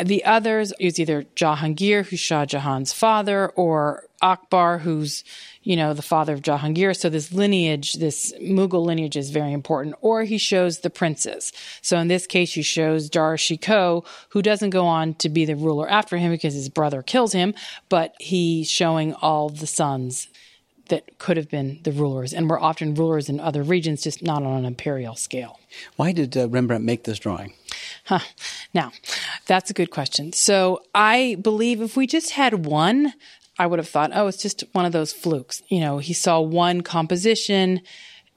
The 0.02 0.24
others 0.24 0.72
is 0.78 1.00
either 1.00 1.24
Jahangir, 1.36 2.06
who's 2.06 2.20
Shah 2.20 2.44
Jahan's 2.44 2.92
father, 2.92 3.48
or 3.50 4.04
Akbar, 4.20 4.78
who's, 4.78 5.24
you 5.66 5.74
know, 5.74 5.92
the 5.92 6.00
father 6.00 6.32
of 6.32 6.42
Jahangir. 6.42 6.96
So 6.96 7.10
this 7.10 7.32
lineage, 7.32 7.94
this 7.94 8.32
Mughal 8.40 8.86
lineage 8.86 9.16
is 9.16 9.30
very 9.30 9.52
important. 9.52 9.96
Or 10.00 10.22
he 10.22 10.38
shows 10.38 10.78
the 10.78 10.90
princes. 10.90 11.52
So 11.82 11.98
in 11.98 12.06
this 12.06 12.24
case, 12.24 12.54
he 12.54 12.62
shows 12.62 13.10
Dara 13.10 13.36
Shikoh, 13.36 14.06
who 14.28 14.42
doesn't 14.42 14.70
go 14.70 14.86
on 14.86 15.14
to 15.14 15.28
be 15.28 15.44
the 15.44 15.56
ruler 15.56 15.90
after 15.90 16.18
him 16.18 16.30
because 16.30 16.54
his 16.54 16.68
brother 16.68 17.02
kills 17.02 17.32
him, 17.32 17.52
but 17.88 18.14
he's 18.20 18.70
showing 18.70 19.12
all 19.14 19.48
the 19.48 19.66
sons 19.66 20.28
that 20.88 21.18
could 21.18 21.36
have 21.36 21.50
been 21.50 21.80
the 21.82 21.90
rulers 21.90 22.32
and 22.32 22.48
were 22.48 22.60
often 22.60 22.94
rulers 22.94 23.28
in 23.28 23.40
other 23.40 23.64
regions, 23.64 24.04
just 24.04 24.22
not 24.22 24.44
on 24.44 24.58
an 24.58 24.64
imperial 24.64 25.16
scale. 25.16 25.58
Why 25.96 26.12
did 26.12 26.36
uh, 26.36 26.48
Rembrandt 26.48 26.84
make 26.84 27.02
this 27.02 27.18
drawing? 27.18 27.54
Huh. 28.04 28.20
Now, 28.72 28.92
that's 29.46 29.68
a 29.68 29.74
good 29.74 29.90
question. 29.90 30.32
So 30.32 30.82
I 30.94 31.38
believe 31.40 31.82
if 31.82 31.96
we 31.96 32.06
just 32.06 32.30
had 32.30 32.66
one, 32.66 33.14
I 33.58 33.66
would 33.66 33.78
have 33.78 33.88
thought, 33.88 34.10
oh, 34.14 34.26
it's 34.26 34.42
just 34.42 34.64
one 34.72 34.84
of 34.84 34.92
those 34.92 35.12
flukes. 35.12 35.62
You 35.68 35.80
know, 35.80 35.98
he 35.98 36.12
saw 36.12 36.40
one 36.40 36.82
composition 36.82 37.80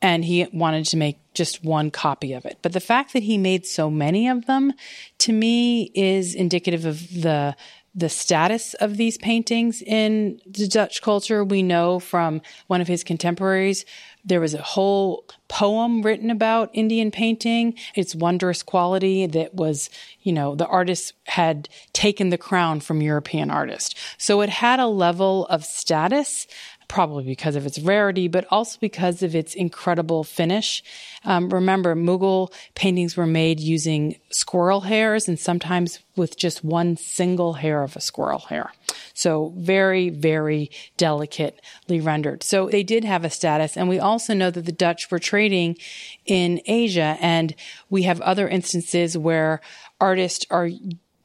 and 0.02 0.24
he 0.24 0.48
wanted 0.54 0.86
to 0.86 0.98
make 0.98 1.18
just 1.34 1.64
one 1.64 1.92
copy 1.92 2.34
of 2.34 2.46
it. 2.46 2.58
But 2.62 2.74
the 2.74 2.80
fact 2.80 3.14
that 3.14 3.24
he 3.24 3.38
made 3.38 3.66
so 3.66 3.90
many 3.90 4.30
of 4.30 4.46
them 4.46 4.74
to 5.20 5.34
me 5.34 5.92
is 5.94 6.36
indicative 6.36 6.86
of 6.86 7.22
the 7.22 7.56
the 7.96 8.10
status 8.10 8.76
of 8.76 8.98
these 8.98 9.18
paintings 9.18 9.82
in 9.82 10.40
the 10.46 10.68
Dutch 10.68 11.02
culture. 11.02 11.44
We 11.44 11.64
know 11.64 12.00
from 12.00 12.42
one 12.68 12.82
of 12.82 12.88
his 12.88 13.04
contemporaries 13.04 13.84
there 14.26 14.42
was 14.42 14.54
a 14.54 14.62
whole 14.62 15.26
poem 15.48 16.02
written 16.02 16.30
about 16.30 16.70
Indian 16.74 17.12
painting, 17.12 17.76
its 17.96 18.16
wondrous 18.16 18.62
quality 18.62 19.26
that 19.26 19.56
was, 19.56 19.90
you 20.22 20.34
know, 20.34 20.56
the 20.56 20.68
artist 20.68 21.14
had 21.26 21.70
taken 21.94 22.30
the 22.30 22.38
crown 22.38 22.80
from 22.80 23.02
European 23.02 23.50
artists. 23.50 23.96
So 24.18 24.42
it 24.42 24.50
had 24.50 24.80
a 24.80 24.88
level 24.88 25.46
of 25.48 25.66
status 25.66 26.48
probably 26.90 27.24
because 27.24 27.56
of 27.56 27.66
its 27.66 27.80
rarity, 27.80 28.28
but 28.28 28.46
also 28.50 28.78
because 28.82 29.24
of 29.24 29.36
its 29.36 29.54
incredible 29.54 30.26
finish. 30.26 30.84
Um, 31.24 31.50
remember, 31.50 31.96
Mughal 31.96 32.52
paintings 32.76 33.16
were 33.16 33.28
made 33.28 33.60
using 33.60 34.20
squirrel 34.32 34.82
hairs 34.82 35.30
and 35.30 35.40
sometimes 35.40 36.00
with 36.18 36.36
just 36.36 36.64
one 36.64 36.98
single 36.98 37.54
hair 37.54 37.84
of 37.84 37.96
a 37.96 38.02
squirrel 38.02 38.40
hair. 38.40 38.74
So 39.14 39.54
very, 39.56 40.10
very 40.10 40.72
delicately 40.98 42.02
rendered. 42.02 42.44
So 42.44 42.68
they 42.68 42.84
did 42.84 43.06
have 43.06 43.24
a 43.24 43.30
status. 43.30 43.78
And 43.78 43.88
we 43.88 44.00
also 44.00 44.34
know 44.34 44.50
that 44.50 44.66
the 44.66 44.72
Dutch 44.72 45.12
were 45.12 45.20
trading 45.20 45.78
in 46.26 46.60
Asia. 46.66 47.18
And 47.22 47.56
we 47.90 48.04
have 48.04 48.20
other 48.22 48.50
instances 48.50 49.18
where 49.18 49.62
artists 50.02 50.46
are 50.50 50.70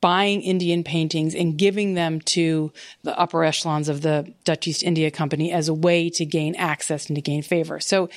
buying 0.05 0.43
Indian 0.43 0.85
paintings 0.85 1.35
and 1.35 1.57
giving 1.57 1.95
them 1.95 2.21
to 2.21 2.71
the 3.05 3.19
upper 3.19 3.43
echelons 3.43 3.89
of 3.89 4.03
the 4.03 4.31
Dutch 4.45 4.69
East 4.69 4.83
India 4.83 5.11
Company 5.11 5.51
as 5.51 5.67
a 5.67 5.73
way 5.73 6.11
to 6.11 6.27
gain 6.27 6.55
access 6.57 7.07
and 7.07 7.17
to 7.17 7.23
gain 7.23 7.41
favor. 7.41 7.81
So 7.81 8.11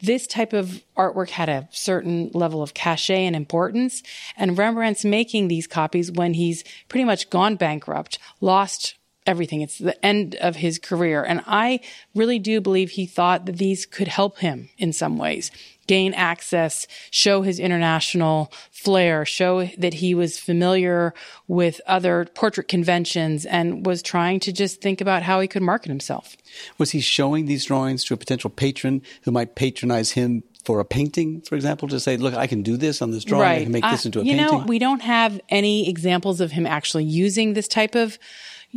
this 0.00 0.26
type 0.26 0.54
of 0.54 0.82
artwork 0.96 1.28
had 1.28 1.50
a 1.50 1.68
certain 1.70 2.30
level 2.32 2.62
of 2.62 2.72
cachet 2.72 3.26
and 3.26 3.36
importance. 3.36 4.02
And 4.38 4.56
Rembrandt's 4.56 5.04
making 5.04 5.48
these 5.48 5.66
copies 5.66 6.10
when 6.10 6.32
he's 6.32 6.64
pretty 6.88 7.04
much 7.04 7.28
gone 7.28 7.56
bankrupt, 7.56 8.18
lost 8.40 8.94
everything. 9.26 9.60
It's 9.60 9.78
the 9.78 10.04
end 10.04 10.34
of 10.36 10.56
his 10.56 10.78
career. 10.78 11.22
And 11.22 11.42
I 11.46 11.80
really 12.14 12.38
do 12.38 12.60
believe 12.60 12.90
he 12.90 13.06
thought 13.06 13.46
that 13.46 13.56
these 13.56 13.86
could 13.86 14.08
help 14.08 14.38
him 14.38 14.68
in 14.78 14.92
some 14.92 15.18
ways 15.18 15.50
gain 15.86 16.14
access, 16.14 16.86
show 17.10 17.42
his 17.42 17.58
international 17.58 18.50
flair, 18.70 19.24
show 19.24 19.66
that 19.78 19.94
he 19.94 20.14
was 20.14 20.38
familiar 20.38 21.12
with 21.46 21.80
other 21.86 22.26
portrait 22.34 22.68
conventions 22.68 23.44
and 23.44 23.84
was 23.84 24.02
trying 24.02 24.40
to 24.40 24.52
just 24.52 24.80
think 24.80 25.00
about 25.00 25.22
how 25.22 25.40
he 25.40 25.48
could 25.48 25.62
market 25.62 25.88
himself. 25.88 26.36
Was 26.78 26.92
he 26.92 27.00
showing 27.00 27.46
these 27.46 27.66
drawings 27.66 28.04
to 28.04 28.14
a 28.14 28.16
potential 28.16 28.50
patron 28.50 29.02
who 29.24 29.30
might 29.30 29.54
patronize 29.54 30.12
him 30.12 30.42
for 30.64 30.80
a 30.80 30.84
painting, 30.84 31.42
for 31.42 31.56
example, 31.56 31.88
to 31.88 32.00
say, 32.00 32.16
look, 32.16 32.34
I 32.34 32.46
can 32.46 32.62
do 32.62 32.78
this 32.78 33.02
on 33.02 33.10
this 33.10 33.22
drawing, 33.22 33.42
right. 33.42 33.60
I 33.60 33.64
can 33.64 33.72
make 33.72 33.84
this 33.84 34.06
into 34.06 34.20
a 34.20 34.24
you 34.24 34.34
painting? 34.34 34.58
know, 34.60 34.64
we 34.64 34.78
don't 34.78 35.02
have 35.02 35.38
any 35.50 35.88
examples 35.88 36.40
of 36.40 36.52
him 36.52 36.66
actually 36.66 37.04
using 37.04 37.52
this 37.52 37.68
type 37.68 37.94
of 37.94 38.18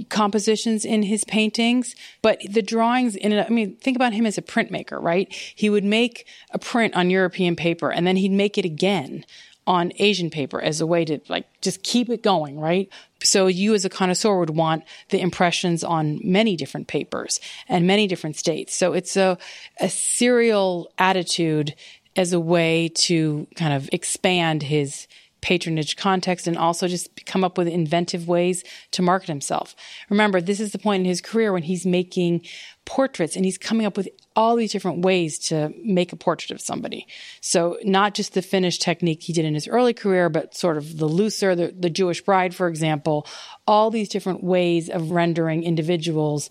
compositions 0.10 0.86
in 0.86 1.04
his 1.04 1.24
paintings, 1.24 1.96
but 2.22 2.40
the 2.50 2.62
drawings 2.62 3.16
in 3.16 3.32
it, 3.32 3.46
I 3.46 3.50
mean, 3.50 3.76
think 3.78 3.96
about 3.96 4.14
him 4.14 4.26
as 4.26 4.38
a 4.38 4.42
printmaker, 4.42 5.02
right? 5.02 5.32
He 5.56 5.70
would 5.70 5.84
make 5.84 6.28
a 6.52 6.60
print 6.60 6.96
on 6.96 7.10
European 7.10 7.56
paper 7.56 7.92
and 7.92 8.06
then 8.06 8.16
he'd 8.18 8.32
make 8.32 8.58
it 8.58 8.66
again 8.66 9.26
on 9.66 9.92
Asian 10.00 10.30
paper 10.30 10.62
as 10.62 10.80
a 10.80 10.88
way 10.88 11.04
to 11.04 11.20
like 11.28 11.46
just 11.62 11.84
keep 11.84 12.10
it 12.10 12.24
going, 12.24 12.58
right? 12.58 12.90
So 13.22 13.48
you 13.48 13.74
as 13.74 13.84
a 13.84 13.90
connoisseur 13.90 14.40
would 14.40 14.52
want 14.52 14.84
the 15.10 15.20
impressions 15.20 15.84
on 15.84 16.20
many 16.24 16.56
different 16.56 16.88
papers 16.88 17.42
and 17.68 17.86
many 17.86 18.08
different 18.08 18.38
states. 18.38 18.74
So 18.74 18.94
it's 18.94 19.18
a, 19.18 19.38
a 19.82 19.90
serial 19.90 20.90
attitude 20.98 21.76
as 22.16 22.32
a 22.32 22.40
way 22.40 22.90
to 22.96 23.46
kind 23.56 23.74
of 23.74 23.90
expand 23.92 24.64
his 24.64 25.08
patronage 25.42 25.96
context 25.96 26.48
and 26.48 26.58
also 26.58 26.88
just 26.88 27.26
come 27.26 27.44
up 27.44 27.58
with 27.58 27.68
inventive 27.68 28.28
ways 28.28 28.64
to 28.92 29.02
market 29.02 29.28
himself. 29.28 29.76
Remember, 30.10 30.42
this 30.42 30.60
is 30.60 30.72
the 30.72 30.80
point 30.80 31.02
in 31.02 31.06
his 31.06 31.22
career 31.22 31.54
when 31.54 31.64
he's 31.64 31.86
making 31.86 32.42
portraits 32.86 33.36
and 33.36 33.44
he's 33.44 33.58
coming 33.58 33.86
up 33.86 33.98
with 33.98 34.08
all 34.36 34.56
these 34.56 34.72
different 34.72 35.00
ways 35.00 35.38
to 35.38 35.74
make 35.84 36.14
a 36.14 36.16
portrait 36.16 36.52
of 36.52 36.62
somebody. 36.62 37.06
So 37.42 37.78
not 37.84 38.14
just 38.14 38.34
the 38.34 38.42
finished 38.42 38.82
technique 38.82 39.24
he 39.24 39.34
did 39.34 39.46
in 39.46 39.54
his 39.54 39.68
early 39.68 39.94
career, 39.94 40.30
but 40.30 40.56
sort 40.56 40.78
of 40.78 40.98
the 40.98 41.08
looser, 41.08 41.56
the, 41.56 41.74
the 41.78 41.90
Jewish 41.90 42.22
bride, 42.22 42.56
for 42.56 42.68
example, 42.68 43.28
all 43.66 43.92
these 43.92 44.08
different 44.08 44.44
ways 44.44 44.90
of 44.90 45.12
rendering 45.12 45.64
individuals 45.64 46.50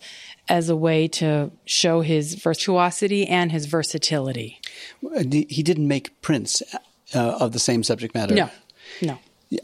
as 0.48 0.68
a 0.68 0.76
way 0.76 1.08
to 1.08 1.50
show 1.64 2.02
his 2.02 2.34
virtuosity 2.34 3.26
and 3.26 3.50
his 3.50 3.66
versatility. 3.66 4.60
He 5.00 5.62
didn't 5.62 5.88
make 5.88 6.20
prints 6.22 6.62
uh, 7.14 7.18
of 7.40 7.52
the 7.52 7.58
same 7.58 7.82
subject 7.82 8.14
matter. 8.14 8.34
No, 8.34 8.50
no. 9.02 9.18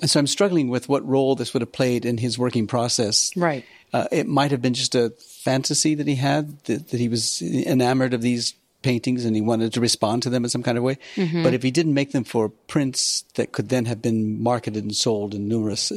So 0.07 0.21
I'm 0.21 0.27
struggling 0.27 0.69
with 0.69 0.89
what 0.89 1.07
role 1.07 1.35
this 1.35 1.53
would 1.53 1.61
have 1.63 1.73
played 1.73 2.05
in 2.05 2.19
his 2.19 2.39
working 2.39 2.67
process. 2.67 3.37
Right. 3.37 3.65
Uh, 3.93 4.07
it 4.13 4.29
might 4.29 4.53
have 4.53 4.63
been 4.63 4.75
just 4.75 4.95
a 4.95 5.11
fantasy 5.43 5.95
that 5.95 6.07
he 6.07 6.15
had 6.15 6.63
that, 6.65 6.89
that, 6.89 7.01
he 7.01 7.09
was 7.09 7.43
enamored 7.43 8.15
of 8.15 8.23
these 8.23 8.55
paintings 8.83 9.25
and 9.25 9.35
he 9.35 9.43
wanted 9.43 9.73
to 9.73 9.81
respond 9.81 10.23
to 10.23 10.31
them 10.31 10.45
in 10.45 10.51
some 10.51 10.63
kind 10.63 10.77
of 10.77 10.85
way. 10.85 10.99
Mm-hmm. 11.17 11.43
But 11.43 11.55
if 11.55 11.63
he 11.63 11.71
didn't 11.71 11.95
make 11.95 12.13
them 12.13 12.25
for 12.25 12.49
prints 12.49 13.25
that 13.35 13.53
could 13.53 13.69
then 13.69 13.87
have 13.87 14.03
been 14.03 14.43
marketed 14.43 14.83
and 14.83 14.95
sold 14.95 15.35
in 15.35 15.49
numerous 15.49 15.93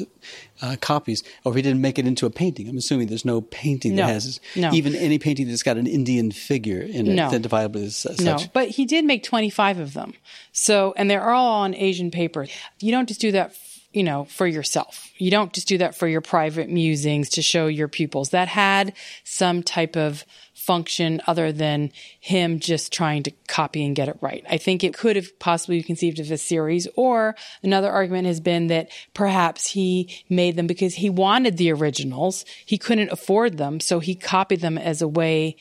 uh, 0.61 0.75
copies, 0.81 1.23
or 1.43 1.51
if 1.51 1.55
he 1.55 1.61
didn't 1.61 1.81
make 1.81 1.99
it 1.99 2.07
into 2.07 2.25
a 2.25 2.29
painting, 2.29 2.69
I'm 2.69 2.77
assuming 2.77 3.07
there's 3.07 3.25
no 3.25 3.41
painting 3.41 3.95
no. 3.95 4.07
that 4.07 4.13
has 4.13 4.39
no. 4.55 4.71
even 4.71 4.95
any 4.95 5.19
painting 5.19 5.47
that's 5.47 5.63
got 5.63 5.77
an 5.77 5.87
Indian 5.87 6.31
figure 6.31 6.81
in 6.81 7.07
it, 7.07 7.15
no. 7.15 7.27
identifiable 7.27 7.81
as 7.81 7.95
such. 7.95 8.21
No, 8.21 8.39
but 8.53 8.69
he 8.69 8.85
did 8.85 9.05
make 9.05 9.23
25 9.23 9.79
of 9.79 9.93
them. 9.93 10.13
So, 10.51 10.93
and 10.97 11.09
they're 11.09 11.29
all 11.29 11.61
on 11.61 11.75
Asian 11.75 12.11
paper. 12.11 12.47
You 12.79 12.91
don't 12.91 13.07
just 13.07 13.21
do 13.21 13.31
that 13.33 13.55
you 13.95 14.03
know, 14.03 14.25
for 14.25 14.45
yourself. 14.45 15.09
You 15.17 15.31
don't 15.31 15.53
just 15.53 15.69
do 15.69 15.77
that 15.77 15.95
for 15.95 16.05
your 16.05 16.19
private 16.19 16.69
musings 16.69 17.29
to 17.29 17.41
show 17.41 17.67
your 17.67 17.87
pupils. 17.87 18.31
That 18.31 18.49
had 18.49 18.93
some 19.23 19.63
type 19.63 19.95
of 19.95 20.25
function 20.65 21.22
other 21.27 21.51
than 21.51 21.91
him 22.19 22.60
just 22.60 22.91
trying 22.91 23.22
to 23.22 23.31
copy 23.48 23.86
and 23.86 23.95
get 23.95 24.10
it 24.10 24.17
right. 24.19 24.43
I 24.50 24.57
think 24.57 24.84
it 24.84 24.95
could 24.95 25.15
have 25.15 25.38
possibly 25.38 25.77
been 25.77 25.86
conceived 25.86 26.19
of 26.19 26.31
a 26.31 26.38
series 26.38 26.88
or 26.95 27.36
another 27.62 27.91
argument 27.91 28.25
has 28.25 28.39
been 28.39 28.67
that 28.67 28.89
perhaps 29.13 29.67
he 29.67 30.10
made 30.27 30.55
them 30.55 30.65
because 30.65 30.95
he 30.95 31.10
wanted 31.10 31.57
the 31.57 31.72
originals. 31.72 32.45
He 32.65 32.79
couldn't 32.79 33.12
afford 33.12 33.57
them. 33.57 33.79
So 33.79 34.00
he 34.00 34.15
copied 34.15 34.62
them 34.62 34.77
as 34.77 35.01
a 35.01 35.07
way 35.07 35.55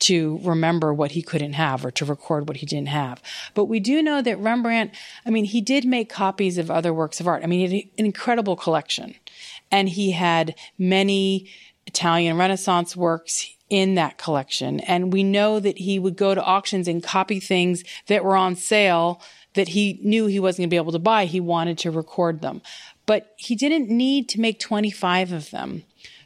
to 0.00 0.38
remember 0.44 0.92
what 0.92 1.12
he 1.12 1.22
couldn't 1.22 1.54
have 1.54 1.84
or 1.84 1.90
to 1.90 2.04
record 2.04 2.46
what 2.46 2.58
he 2.58 2.66
didn't 2.66 2.88
have. 2.88 3.22
But 3.54 3.64
we 3.64 3.80
do 3.80 4.02
know 4.02 4.22
that 4.22 4.38
Rembrandt, 4.38 4.94
I 5.26 5.30
mean, 5.30 5.44
he 5.44 5.60
did 5.60 5.84
make 5.84 6.08
copies 6.08 6.58
of 6.58 6.70
other 6.70 6.92
works 6.92 7.18
of 7.18 7.26
art. 7.26 7.42
I 7.42 7.46
mean, 7.46 7.68
he 7.68 7.76
had 7.76 7.90
an 7.98 8.06
incredible 8.06 8.56
collection 8.56 9.14
and 9.70 9.88
he 9.88 10.12
had 10.12 10.54
many 10.78 11.48
Italian 11.86 12.36
Renaissance 12.36 12.94
works 12.94 13.54
in 13.70 13.94
that 13.94 14.18
collection. 14.18 14.80
And 14.80 15.12
we 15.12 15.22
know 15.22 15.60
that 15.60 15.78
he 15.78 15.98
would 15.98 16.16
go 16.16 16.34
to 16.34 16.42
auctions 16.42 16.88
and 16.88 17.02
copy 17.02 17.40
things 17.40 17.84
that 18.06 18.24
were 18.24 18.36
on 18.36 18.56
sale 18.56 19.20
that 19.54 19.68
he 19.68 20.00
knew 20.02 20.26
he 20.26 20.40
wasn't 20.40 20.58
going 20.58 20.68
to 20.68 20.74
be 20.74 20.76
able 20.76 20.92
to 20.92 20.98
buy. 20.98 21.24
He 21.24 21.40
wanted 21.40 21.78
to 21.78 21.90
record 21.90 22.40
them. 22.40 22.62
But 23.06 23.34
he 23.36 23.54
didn't 23.54 23.88
need 23.88 24.28
to 24.30 24.40
make 24.40 24.60
25 24.60 25.32
of 25.32 25.50
them 25.50 25.84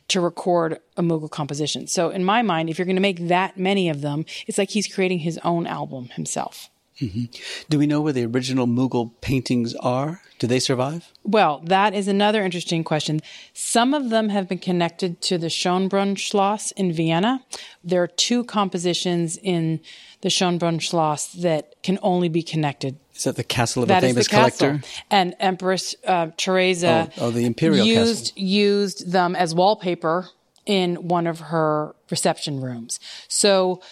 to 0.08 0.20
record 0.20 0.78
a 0.96 1.02
Mughal 1.02 1.30
composition. 1.30 1.86
So 1.86 2.10
in 2.10 2.24
my 2.24 2.42
mind, 2.42 2.68
if 2.68 2.78
you're 2.78 2.86
going 2.86 2.96
to 2.96 3.02
make 3.02 3.28
that 3.28 3.56
many 3.56 3.88
of 3.88 4.00
them, 4.00 4.24
it's 4.46 4.58
like 4.58 4.70
he's 4.70 4.92
creating 4.92 5.20
his 5.20 5.38
own 5.44 5.66
album 5.66 6.08
himself. 6.10 6.68
Mm-hmm. 7.02 7.24
Do 7.68 7.78
we 7.78 7.86
know 7.86 8.00
where 8.00 8.12
the 8.12 8.24
original 8.26 8.66
Mughal 8.66 9.10
paintings 9.20 9.74
are? 9.76 10.22
Do 10.38 10.46
they 10.46 10.60
survive? 10.60 11.10
Well, 11.24 11.60
that 11.64 11.94
is 11.94 12.08
another 12.08 12.44
interesting 12.44 12.84
question. 12.84 13.20
Some 13.54 13.92
of 13.92 14.10
them 14.10 14.28
have 14.28 14.48
been 14.48 14.58
connected 14.58 15.20
to 15.22 15.38
the 15.38 15.48
Schönbrunn 15.48 16.16
Schloss 16.16 16.72
in 16.72 16.92
Vienna. 16.92 17.44
There 17.82 18.02
are 18.02 18.08
two 18.08 18.44
compositions 18.44 19.36
in 19.36 19.80
the 20.20 20.28
Schönbrunn 20.28 20.80
Schloss 20.80 21.32
that 21.32 21.74
can 21.82 21.98
only 22.02 22.28
be 22.28 22.42
connected. 22.42 22.98
Is 23.14 23.24
that 23.24 23.36
the 23.36 23.44
castle 23.44 23.82
of 23.82 23.88
that 23.88 24.02
a 24.02 24.06
famous 24.06 24.28
collector? 24.28 24.80
And 25.10 25.34
Empress 25.38 25.94
uh, 26.06 26.28
Theresa 26.36 27.10
oh, 27.18 27.26
oh, 27.26 27.30
the 27.30 27.44
imperial 27.44 27.84
used 27.84 28.34
castle. 28.34 28.42
used 28.42 29.12
them 29.12 29.36
as 29.36 29.54
wallpaper 29.54 30.28
in 30.64 31.08
one 31.08 31.26
of 31.26 31.40
her 31.40 31.94
reception 32.10 32.60
rooms. 32.60 33.00
So 33.28 33.82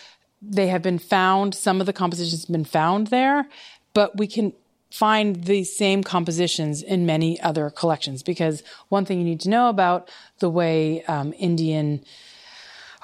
they 0.42 0.68
have 0.68 0.82
been 0.82 0.98
found, 0.98 1.54
some 1.54 1.80
of 1.80 1.86
the 1.86 1.92
compositions 1.92 2.42
have 2.42 2.52
been 2.52 2.64
found 2.64 3.08
there, 3.08 3.46
but 3.94 4.16
we 4.16 4.26
can 4.26 4.52
find 4.90 5.44
the 5.44 5.62
same 5.64 6.02
compositions 6.02 6.82
in 6.82 7.06
many 7.06 7.40
other 7.40 7.70
collections 7.70 8.22
because 8.22 8.62
one 8.88 9.04
thing 9.04 9.18
you 9.18 9.24
need 9.24 9.40
to 9.40 9.48
know 9.48 9.68
about 9.68 10.10
the 10.40 10.50
way 10.50 11.04
um, 11.04 11.32
Indian 11.38 12.02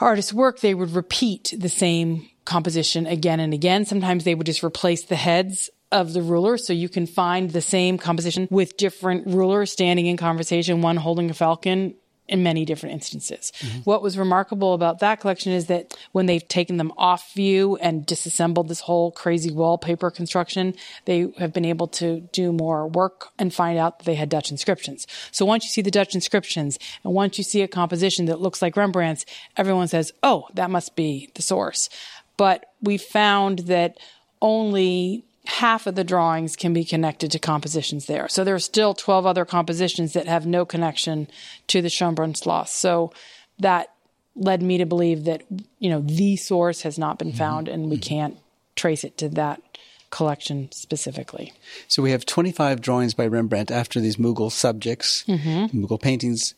artists 0.01 0.33
work, 0.33 0.61
they 0.61 0.75
would 0.75 0.91
repeat 0.91 1.55
the 1.57 1.69
same 1.69 2.29
composition 2.45 3.07
again 3.07 3.41
and 3.41 3.55
again. 3.55 3.85
Sometimes 3.85 4.25
they 4.25 4.35
would 4.35 4.47
just 4.47 4.65
replace 4.65 5.05
the 5.05 5.17
heads 5.17 5.71
of 5.93 6.13
the 6.13 6.23
ruler. 6.23 6.59
So 6.59 6.73
you 6.73 6.89
can 6.89 7.07
find 7.07 7.51
the 7.51 7.61
same 7.61 7.99
composition 7.99 8.49
with 8.51 8.77
different 8.77 9.27
rulers 9.27 9.71
standing 9.71 10.07
in 10.07 10.17
conversation, 10.17 10.83
one 10.83 10.97
holding 10.97 11.31
a 11.31 11.35
falcon 11.35 11.95
in 12.29 12.43
many 12.43 12.65
different 12.65 12.95
instances. 12.95 13.53
Mm-hmm. 13.61 13.79
What 13.81 14.03
was 14.03 14.19
remarkable 14.19 14.75
about 14.75 14.99
that 15.01 15.21
collection 15.21 15.53
is 15.53 15.67
that 15.67 15.97
when 16.13 16.27
they've 16.27 16.47
taken 16.47 16.77
them 16.77 16.93
off 16.97 17.33
view 17.35 17.77
and 17.77 18.05
disassembled 18.05 18.69
this 18.69 18.81
whole 18.81 19.13
crazy 19.13 19.53
wallpaper 19.53 20.11
construction, 20.11 20.75
they 21.05 21.33
have 21.39 21.53
been 21.53 21.65
able 21.65 21.87
to 21.89 22.21
do 22.33 22.53
more 22.53 22.89
work 22.89 23.29
and 23.39 23.55
find 23.55 23.79
out 23.79 23.99
that 23.99 24.05
they 24.05 24.15
had 24.15 24.29
Dutch 24.29 24.51
inscriptions. 24.51 25.07
So 25.31 25.45
once 25.45 25.65
you 25.65 25.71
see 25.71 25.83
the 25.83 25.91
Dutch 25.91 26.15
inscriptions 26.15 26.79
and 27.05 27.13
once 27.13 27.39
you 27.39 27.45
see 27.45 27.63
a 27.63 27.69
composition 27.69 28.27
that 28.27 28.41
looks 28.41 28.61
like 28.61 28.77
Rembrandt's, 28.77 29.27
everyone 29.57 29.89
says, 29.89 30.13
oh, 30.23 30.49
that 30.55 30.71
must 30.71 30.97
be 30.97 31.31
the 31.35 31.43
source. 31.43 31.89
But 32.37 32.67
we 32.83 32.99
found 32.99 33.61
that 33.61 33.99
only 34.43 35.25
half 35.47 35.87
of 35.87 35.95
the 35.95 36.05
drawings 36.05 36.57
can 36.57 36.73
be 36.73 36.85
connected 36.85 37.31
to 37.31 37.39
compositions 37.39 38.07
there. 38.07 38.29
So 38.29 38.45
there 38.45 38.55
are 38.55 38.61
still 38.61 38.95
12 38.95 39.27
other 39.27 39.45
compositions 39.45 40.13
that 40.13 40.27
have 40.27 40.47
no 40.47 40.65
connection 40.65 41.29
to 41.69 41.81
the 41.81 41.89
Schönbrunnsschloss. 41.89 42.69
So 42.69 43.13
that 43.59 43.93
led 44.35 44.63
me 44.63 44.79
to 44.79 44.87
believe 44.87 45.25
that, 45.25 45.43
you 45.79 45.91
know, 45.91 46.01
the 46.01 46.37
source 46.37 46.83
has 46.83 46.99
not 46.99 47.19
been 47.19 47.29
mm-hmm. 47.29 47.39
found 47.39 47.69
and 47.69 47.89
we 47.89 47.97
mm-hmm. 47.97 48.03
can't 48.03 48.39
trace 48.75 49.05
it 49.05 49.17
to 49.19 49.29
that 49.31 49.63
collection 50.11 50.71
specifically. 50.73 51.53
So 51.89 52.03
we 52.03 52.11
have 52.11 52.27
25 52.27 52.81
drawings 52.81 53.15
by 53.15 53.27
Rembrandt 53.27 53.71
after 53.71 54.01
these 54.01 54.17
Mughal 54.17 54.53
subjects, 54.53 55.25
mm-hmm. 55.27 55.85
Mughal 55.85 56.01
paintings, 56.01 56.55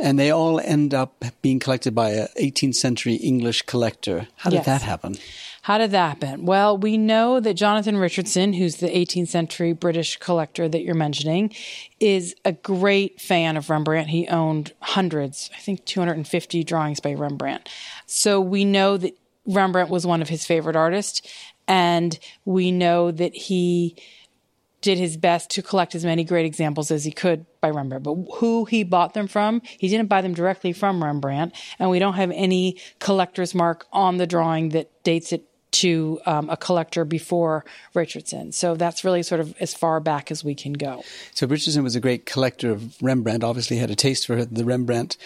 and 0.00 0.18
they 0.18 0.30
all 0.30 0.60
end 0.60 0.94
up 0.94 1.24
being 1.42 1.58
collected 1.58 1.94
by 1.94 2.10
a 2.10 2.28
18th 2.40 2.74
century 2.76 3.14
English 3.14 3.62
collector. 3.62 4.28
How 4.36 4.50
did 4.50 4.56
Yes. 4.58 4.66
that 4.66 4.82
happen? 4.82 5.16
How 5.62 5.76
did 5.76 5.90
that 5.90 6.08
happen? 6.08 6.46
Well, 6.46 6.78
we 6.78 6.96
know 6.96 7.40
that 7.40 7.54
Jonathan 7.54 7.98
Richardson, 7.98 8.54
who's 8.54 8.76
the 8.76 8.88
18th 8.88 9.28
century 9.28 9.72
British 9.72 10.16
collector 10.16 10.68
that 10.68 10.82
you're 10.82 10.94
mentioning, 10.94 11.52
is 12.00 12.34
a 12.44 12.52
great 12.52 13.20
fan 13.20 13.56
of 13.56 13.68
Rembrandt. 13.68 14.08
He 14.08 14.26
owned 14.28 14.72
hundreds, 14.80 15.50
I 15.54 15.58
think 15.60 15.84
250 15.84 16.64
drawings 16.64 17.00
by 17.00 17.12
Rembrandt. 17.12 17.68
So 18.06 18.40
we 18.40 18.64
know 18.64 18.96
that 18.96 19.18
Rembrandt 19.46 19.90
was 19.90 20.06
one 20.06 20.22
of 20.22 20.28
his 20.28 20.46
favorite 20.46 20.76
artists, 20.76 21.22
and 21.66 22.18
we 22.46 22.70
know 22.70 23.10
that 23.10 23.34
he 23.34 23.94
did 24.80 24.98
his 24.98 25.16
best 25.16 25.50
to 25.50 25.62
collect 25.62 25.94
as 25.94 26.04
many 26.04 26.24
great 26.24 26.46
examples 26.46 26.90
as 26.90 27.04
he 27.04 27.10
could 27.10 27.44
by 27.60 27.70
Rembrandt. 27.70 28.04
But 28.04 28.16
who 28.36 28.64
he 28.64 28.84
bought 28.84 29.14
them 29.14 29.26
from, 29.26 29.60
he 29.64 29.88
didn't 29.88 30.08
buy 30.08 30.22
them 30.22 30.34
directly 30.34 30.72
from 30.72 31.02
Rembrandt, 31.02 31.54
and 31.78 31.90
we 31.90 31.98
don't 31.98 32.14
have 32.14 32.30
any 32.30 32.78
collector's 33.00 33.54
mark 33.54 33.86
on 33.92 34.18
the 34.18 34.26
drawing 34.26 34.70
that 34.70 34.90
dates 35.02 35.32
it 35.32 35.44
to 35.70 36.20
um, 36.26 36.48
a 36.48 36.56
collector 36.56 37.04
before 37.04 37.64
Richardson. 37.94 38.52
So 38.52 38.74
that's 38.74 39.04
really 39.04 39.22
sort 39.22 39.40
of 39.40 39.54
as 39.60 39.74
far 39.74 40.00
back 40.00 40.30
as 40.30 40.42
we 40.42 40.54
can 40.54 40.72
go. 40.72 41.02
So 41.34 41.46
Richardson 41.46 41.84
was 41.84 41.94
a 41.94 42.00
great 42.00 42.24
collector 42.26 42.70
of 42.70 43.00
Rembrandt, 43.02 43.44
obviously 43.44 43.76
had 43.76 43.90
a 43.90 43.94
taste 43.94 44.26
for 44.26 44.44
the 44.44 44.64
Rembrandt 44.64 45.16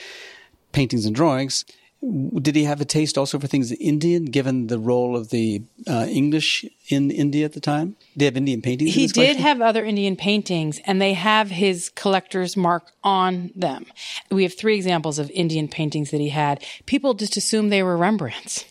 paintings 0.72 1.06
and 1.06 1.14
drawings. 1.14 1.64
Did 2.02 2.56
he 2.56 2.64
have 2.64 2.80
a 2.80 2.84
taste 2.84 3.16
also 3.16 3.38
for 3.38 3.46
things 3.46 3.70
Indian, 3.72 4.24
given 4.24 4.66
the 4.66 4.78
role 4.78 5.16
of 5.16 5.30
the 5.30 5.62
uh, 5.86 6.06
English 6.08 6.64
in 6.88 7.12
India 7.12 7.44
at 7.44 7.52
the 7.52 7.60
time? 7.60 7.94
Did 8.14 8.20
he 8.20 8.24
have 8.24 8.36
Indian 8.36 8.60
paintings? 8.60 8.90
in 8.90 8.94
He 8.94 9.02
his 9.02 9.12
did 9.12 9.20
collection? 9.20 9.42
have 9.42 9.60
other 9.60 9.84
Indian 9.84 10.16
paintings, 10.16 10.80
and 10.84 11.00
they 11.00 11.14
have 11.14 11.50
his 11.50 11.90
collector's 11.90 12.56
mark 12.56 12.90
on 13.04 13.52
them. 13.54 13.86
We 14.32 14.42
have 14.42 14.54
three 14.54 14.74
examples 14.74 15.20
of 15.20 15.30
Indian 15.30 15.68
paintings 15.68 16.10
that 16.10 16.20
he 16.20 16.30
had. 16.30 16.64
People 16.86 17.14
just 17.14 17.36
assumed 17.36 17.70
they 17.70 17.84
were 17.84 17.96
Rembrandt's. 17.96 18.64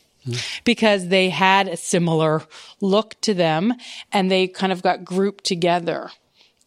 Because 0.66 1.08
they 1.08 1.30
had 1.30 1.68
a 1.68 1.76
similar 1.76 2.44
look 2.80 3.20
to 3.22 3.34
them 3.34 3.74
and 4.14 4.30
they 4.30 4.48
kind 4.48 4.72
of 4.72 4.84
got 4.84 5.04
grouped 5.04 5.46
together 5.46 6.12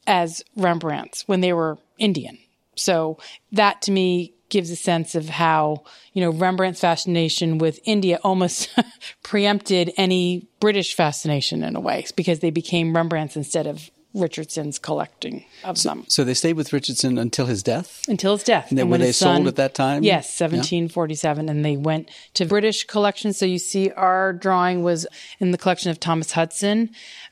as 0.08 0.42
Rembrandt's 0.56 1.28
when 1.28 1.40
they 1.40 1.52
were 1.52 1.78
Indian. 1.96 2.36
So 2.74 3.16
that 3.52 3.80
to 3.82 3.92
me 3.92 4.33
gives 4.48 4.70
a 4.70 4.76
sense 4.76 5.14
of 5.14 5.28
how, 5.28 5.82
you 6.12 6.20
know, 6.22 6.30
Rembrandt's 6.30 6.80
fascination 6.80 7.58
with 7.58 7.80
India 7.84 8.18
almost 8.22 8.68
preempted 9.22 9.92
any 9.96 10.46
British 10.60 10.94
fascination 10.94 11.62
in 11.64 11.76
a 11.76 11.80
way 11.80 12.04
because 12.16 12.40
they 12.40 12.50
became 12.50 12.94
Rembrandt's 12.94 13.36
instead 13.36 13.66
of 13.66 13.90
Richardson's 14.14 14.78
collecting 14.78 15.44
of 15.64 15.82
them 15.82 16.04
So 16.06 16.22
they 16.22 16.34
stayed 16.34 16.52
with 16.52 16.72
Richardson 16.72 17.18
until 17.18 17.46
his 17.46 17.64
death? 17.64 18.00
until 18.08 18.34
his 18.36 18.44
death. 18.44 18.68
And 18.70 18.78
then 18.78 18.86
were 18.86 18.92
when 18.92 19.00
they 19.00 19.10
son- 19.10 19.38
sold 19.38 19.48
at 19.48 19.56
that 19.56 19.74
time? 19.74 20.04
Yes, 20.04 20.26
1747. 20.40 21.48
And 21.48 21.64
they 21.64 21.76
went 21.76 22.08
to 22.34 22.44
British 22.46 22.84
collections. 22.84 23.36
So 23.38 23.44
you 23.44 23.58
see 23.58 23.90
our 23.90 24.32
drawing 24.32 24.84
was 24.84 25.04
in 25.40 25.50
the 25.50 25.58
collection 25.58 25.90
of 25.90 25.98
Thomas 25.98 26.30
Hudson. 26.30 26.90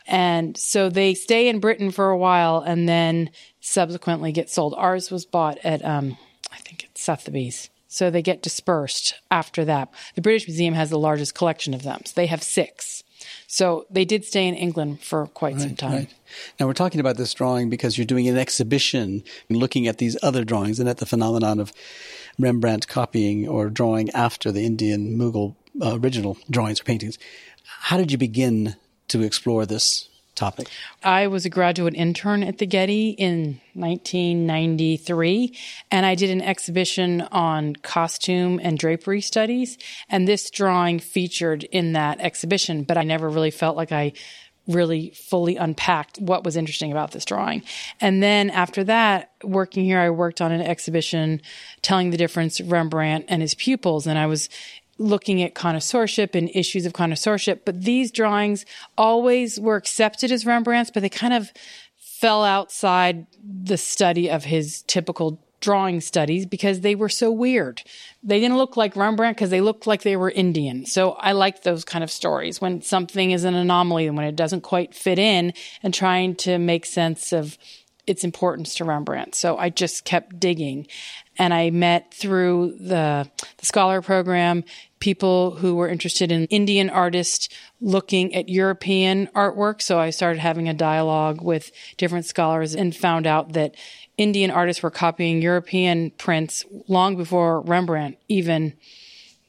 And 0.08 0.56
so 0.56 0.88
they 0.88 1.14
stay 1.14 1.48
in 1.48 1.60
Britain 1.60 1.92
for 1.92 2.10
a 2.10 2.18
while 2.18 2.58
and 2.58 2.88
then 2.88 3.30
subsequently 3.60 4.32
get 4.32 4.50
sold. 4.50 4.74
Ours 4.76 5.08
was 5.08 5.24
bought 5.24 5.58
at, 5.62 5.84
um, 5.84 6.18
I 6.52 6.56
think 6.58 6.82
it's 6.82 6.91
Sotheby's. 7.02 7.70
So 7.88 8.10
they 8.10 8.22
get 8.22 8.42
dispersed 8.42 9.14
after 9.30 9.64
that. 9.66 9.92
The 10.14 10.22
British 10.22 10.48
Museum 10.48 10.74
has 10.74 10.88
the 10.88 10.98
largest 10.98 11.34
collection 11.34 11.74
of 11.74 11.82
them. 11.82 12.00
So 12.06 12.12
they 12.16 12.26
have 12.26 12.42
six. 12.42 13.04
So 13.46 13.86
they 13.90 14.04
did 14.04 14.24
stay 14.24 14.48
in 14.48 14.54
England 14.54 15.02
for 15.02 15.26
quite 15.26 15.60
some 15.60 15.76
time. 15.76 15.92
Right. 15.92 16.14
Now 16.58 16.66
we're 16.66 16.72
talking 16.72 17.00
about 17.00 17.18
this 17.18 17.34
drawing 17.34 17.68
because 17.68 17.98
you're 17.98 18.06
doing 18.06 18.26
an 18.28 18.38
exhibition 18.38 19.22
and 19.48 19.58
looking 19.58 19.86
at 19.86 19.98
these 19.98 20.16
other 20.22 20.44
drawings 20.44 20.80
and 20.80 20.88
at 20.88 20.98
the 20.98 21.06
phenomenon 21.06 21.60
of 21.60 21.72
Rembrandt 22.38 22.88
copying 22.88 23.46
or 23.46 23.68
drawing 23.68 24.10
after 24.10 24.50
the 24.50 24.64
Indian 24.64 25.18
Mughal 25.18 25.54
uh, 25.80 25.98
original 25.98 26.38
drawings 26.50 26.80
or 26.80 26.84
paintings. 26.84 27.18
How 27.64 27.98
did 27.98 28.10
you 28.10 28.18
begin 28.18 28.76
to 29.08 29.22
explore 29.22 29.66
this 29.66 30.08
topic? 30.34 30.68
I 31.02 31.26
was 31.26 31.44
a 31.44 31.50
graduate 31.50 31.94
intern 31.94 32.42
at 32.42 32.58
the 32.58 32.66
Getty 32.66 33.10
in 33.10 33.60
1993, 33.74 35.56
and 35.90 36.06
I 36.06 36.14
did 36.14 36.30
an 36.30 36.42
exhibition 36.42 37.22
on 37.32 37.76
costume 37.76 38.60
and 38.62 38.78
drapery 38.78 39.20
studies. 39.20 39.78
And 40.08 40.26
this 40.26 40.50
drawing 40.50 40.98
featured 40.98 41.64
in 41.64 41.92
that 41.92 42.20
exhibition, 42.20 42.82
but 42.84 42.96
I 42.96 43.02
never 43.02 43.28
really 43.28 43.50
felt 43.50 43.76
like 43.76 43.92
I 43.92 44.12
really 44.68 45.10
fully 45.10 45.56
unpacked 45.56 46.18
what 46.18 46.44
was 46.44 46.56
interesting 46.56 46.92
about 46.92 47.10
this 47.10 47.24
drawing. 47.24 47.62
And 48.00 48.22
then 48.22 48.50
after 48.50 48.84
that, 48.84 49.32
working 49.42 49.84
here, 49.84 49.98
I 49.98 50.10
worked 50.10 50.40
on 50.40 50.52
an 50.52 50.60
exhibition 50.60 51.40
telling 51.82 52.10
the 52.10 52.16
difference 52.16 52.60
Rembrandt 52.60 53.24
and 53.28 53.42
his 53.42 53.54
pupils. 53.54 54.06
And 54.06 54.18
I 54.18 54.26
was 54.26 54.48
looking 54.98 55.42
at 55.42 55.54
connoisseurship 55.54 56.34
and 56.34 56.50
issues 56.54 56.86
of 56.86 56.92
connoisseurship. 56.92 57.64
But 57.64 57.82
these 57.82 58.10
drawings 58.10 58.64
always 58.96 59.58
were 59.58 59.76
accepted 59.76 60.30
as 60.30 60.46
Rembrandt's, 60.46 60.90
but 60.90 61.02
they 61.02 61.08
kind 61.08 61.34
of 61.34 61.52
fell 61.96 62.44
outside 62.44 63.26
the 63.42 63.76
study 63.76 64.30
of 64.30 64.44
his 64.44 64.82
typical 64.82 65.40
drawing 65.62 66.00
studies 66.00 66.44
because 66.44 66.80
they 66.80 66.94
were 66.94 67.08
so 67.08 67.30
weird. 67.30 67.82
They 68.22 68.40
didn't 68.40 68.58
look 68.58 68.76
like 68.76 68.96
Rembrandt 68.96 69.36
because 69.36 69.50
they 69.50 69.60
looked 69.60 69.86
like 69.86 70.02
they 70.02 70.16
were 70.16 70.30
Indian. 70.30 70.84
So 70.84 71.12
I 71.12 71.32
like 71.32 71.62
those 71.62 71.84
kind 71.84 72.04
of 72.04 72.10
stories 72.10 72.60
when 72.60 72.82
something 72.82 73.30
is 73.30 73.44
an 73.44 73.54
anomaly 73.54 74.06
and 74.06 74.16
when 74.16 74.26
it 74.26 74.36
doesn't 74.36 74.62
quite 74.62 74.94
fit 74.94 75.18
in 75.18 75.54
and 75.82 75.94
trying 75.94 76.34
to 76.36 76.58
make 76.58 76.84
sense 76.84 77.32
of 77.32 77.56
its 78.06 78.24
importance 78.24 78.74
to 78.74 78.84
Rembrandt. 78.84 79.34
So 79.34 79.56
I 79.56 79.70
just 79.70 80.04
kept 80.04 80.40
digging 80.40 80.88
and 81.38 81.54
I 81.54 81.70
met 81.70 82.12
through 82.12 82.76
the, 82.78 83.28
the 83.58 83.66
scholar 83.66 84.02
program 84.02 84.64
people 85.00 85.56
who 85.56 85.74
were 85.74 85.88
interested 85.88 86.30
in 86.30 86.44
Indian 86.46 86.88
artists 86.88 87.48
looking 87.80 88.34
at 88.34 88.48
European 88.48 89.26
artwork. 89.34 89.82
So 89.82 89.98
I 89.98 90.10
started 90.10 90.38
having 90.38 90.68
a 90.68 90.74
dialogue 90.74 91.42
with 91.42 91.72
different 91.96 92.24
scholars 92.24 92.74
and 92.74 92.94
found 92.94 93.26
out 93.26 93.54
that 93.54 93.74
Indian 94.16 94.50
artists 94.50 94.82
were 94.82 94.90
copying 94.90 95.42
European 95.42 96.10
prints 96.12 96.64
long 96.86 97.16
before 97.16 97.62
Rembrandt 97.62 98.18
even 98.28 98.74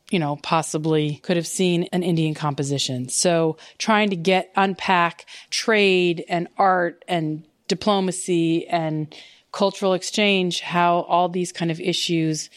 you 0.10 0.20
know, 0.20 0.36
possibly 0.44 1.16
could 1.24 1.38
have 1.38 1.48
seen 1.48 1.88
an 1.92 2.04
Indian 2.04 2.36
composition. 2.36 3.10
So 3.10 3.58
trying 3.80 4.12
to 4.12 4.16
get, 4.16 4.52
unpack 4.56 5.26
trade 5.50 6.24
and 6.30 6.48
art 6.56 7.04
and 7.08 7.44
diplomacy 7.68 8.68
and 8.68 9.14
cultural 9.54 9.94
exchange, 9.94 10.60
how 10.60 11.02
all 11.02 11.30
these 11.30 11.54
kind 11.54 11.72
of 11.72 11.80
issues 11.80 12.50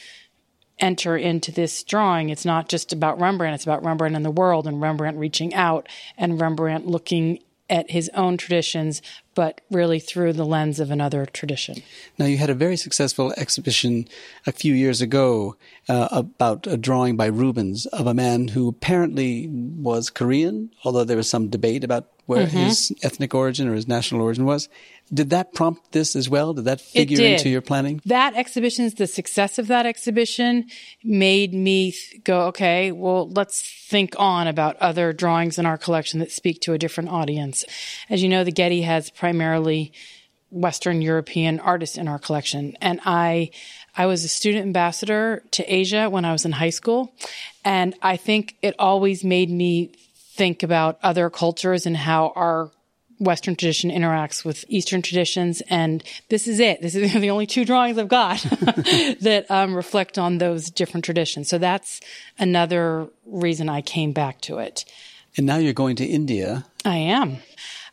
enter 0.79 1.17
into 1.17 1.53
this 1.53 1.83
drawing. 1.85 2.31
It's 2.31 2.45
not 2.45 2.69
just 2.69 2.93
about 2.93 3.21
Rembrandt, 3.21 3.55
it's 3.55 3.65
about 3.65 3.85
Rembrandt 3.85 4.17
and 4.17 4.25
the 4.25 4.31
world 4.31 4.67
and 4.67 4.81
Rembrandt 4.81 5.17
reaching 5.17 5.55
out 5.55 5.89
and 6.19 6.41
Rembrandt 6.41 6.87
looking 6.87 7.39
at 7.69 7.91
his 7.91 8.09
own 8.15 8.37
traditions, 8.37 9.03
but 9.35 9.61
really 9.71 9.99
through 9.99 10.33
the 10.33 10.45
lens 10.45 10.79
of 10.79 10.91
another 10.91 11.27
tradition. 11.27 11.83
Now, 12.19 12.27
you 12.27 12.39
had 12.39 12.51
a 12.51 12.55
very 12.55 12.77
successful 12.77 13.35
exhibition 13.37 14.07
a 14.47 14.53
few 14.53 14.73
years 14.73 15.01
ago 15.01 15.57
uh, 15.89 16.09
about 16.13 16.67
a 16.67 16.77
drawing 16.77 17.17
by 17.17 17.27
Rubens 17.27 17.87
of 17.87 18.07
a 18.07 18.15
man 18.15 18.49
who 18.49 18.69
apparently 18.69 19.49
was 19.49 20.11
Korean, 20.11 20.71
although 20.85 21.05
there 21.05 21.17
was 21.17 21.29
some 21.29 21.49
debate 21.49 21.83
about 21.83 22.09
where 22.27 22.47
Mm-hmm. 22.47 22.57
his 22.59 22.93
ethnic 23.03 23.35
origin 23.35 23.69
or 23.69 23.75
his 23.75 23.89
national 23.89 24.21
origin 24.21 24.45
was. 24.45 24.69
Did 25.15 25.31
that 25.31 25.55
prompt 25.55 25.93
this 25.93 26.17
as 26.17 26.29
well? 26.29 26.53
Did 26.53 26.65
that 26.65 26.81
figure 26.81 27.17
did. 27.17 27.35
into 27.35 27.49
your 27.49 27.61
planning? 27.61 28.01
That 28.05 28.35
exhibition's 28.35 28.95
the 28.95 29.07
success 29.07 29.59
of 29.59 29.69
that 29.69 29.87
exhibition 29.87 30.67
made 31.05 31.55
me 31.55 31.93
th- 31.93 32.25
go, 32.25 32.47
okay, 32.47 32.91
well, 32.91 33.29
let's 33.31 33.63
think 33.63 34.17
on 34.19 34.49
about 34.49 34.77
other 34.77 35.13
drawings 35.13 35.59
in 35.59 35.67
our 35.67 35.79
collection 35.79 36.19
that 36.21 36.33
speak 36.33 36.61
to 36.63 36.73
a 36.73 36.79
different 36.79 37.11
audience. 37.11 37.65
As 38.11 38.21
you 38.23 38.29
know, 38.29 38.43
the 38.43 38.51
Getty 38.51 38.83
has 38.83 39.11
primarily 39.11 39.93
Western 40.51 41.03
European 41.03 41.61
artists 41.61 41.97
in 41.97 42.09
our 42.09 42.19
collection. 42.19 42.77
And 42.81 43.01
I, 43.05 43.51
I 43.97 44.07
was 44.07 44.25
a 44.25 44.29
student 44.29 44.63
ambassador 44.67 45.45
to 45.53 45.73
Asia 45.73 46.11
when 46.11 46.25
I 46.25 46.33
was 46.33 46.45
in 46.45 46.53
high 46.53 46.71
school. 46.71 47.15
And 47.65 47.95
I 48.03 48.17
think 48.17 48.57
it 48.63 48.75
always 48.79 49.23
made 49.23 49.51
me 49.51 49.93
think 50.37 50.63
about 50.63 50.99
other 51.03 51.31
cultures 51.31 51.87
and 51.87 51.97
how 51.97 52.33
our 52.37 52.71
Western 53.19 53.57
tradition 53.57 53.91
interacts 53.91 54.45
with 54.45 54.65
Eastern 54.69 55.01
traditions. 55.01 55.63
And 55.71 56.05
this 56.29 56.47
is 56.47 56.61
it. 56.61 56.83
This 56.83 56.95
is 56.95 57.13
the 57.21 57.31
only 57.31 57.47
two 57.47 57.65
drawings 57.65 57.99
I've 57.99 58.09
got 58.09 58.41
that 59.21 59.47
um, 59.49 59.75
reflect 59.75 60.19
on 60.19 60.39
those 60.39 60.71
different 60.71 61.05
traditions. 61.05 61.49
So 61.49 61.59
that's 61.59 62.01
another 62.39 63.09
reason 63.25 63.69
I 63.69 63.81
came 63.81 64.13
back 64.13 64.41
to 64.43 64.59
it. 64.59 64.85
And 65.37 65.47
now 65.47 65.57
you're 65.57 65.73
going 65.73 65.97
to 65.97 66.05
India. 66.05 66.65
I 66.85 66.97
am. 66.97 67.39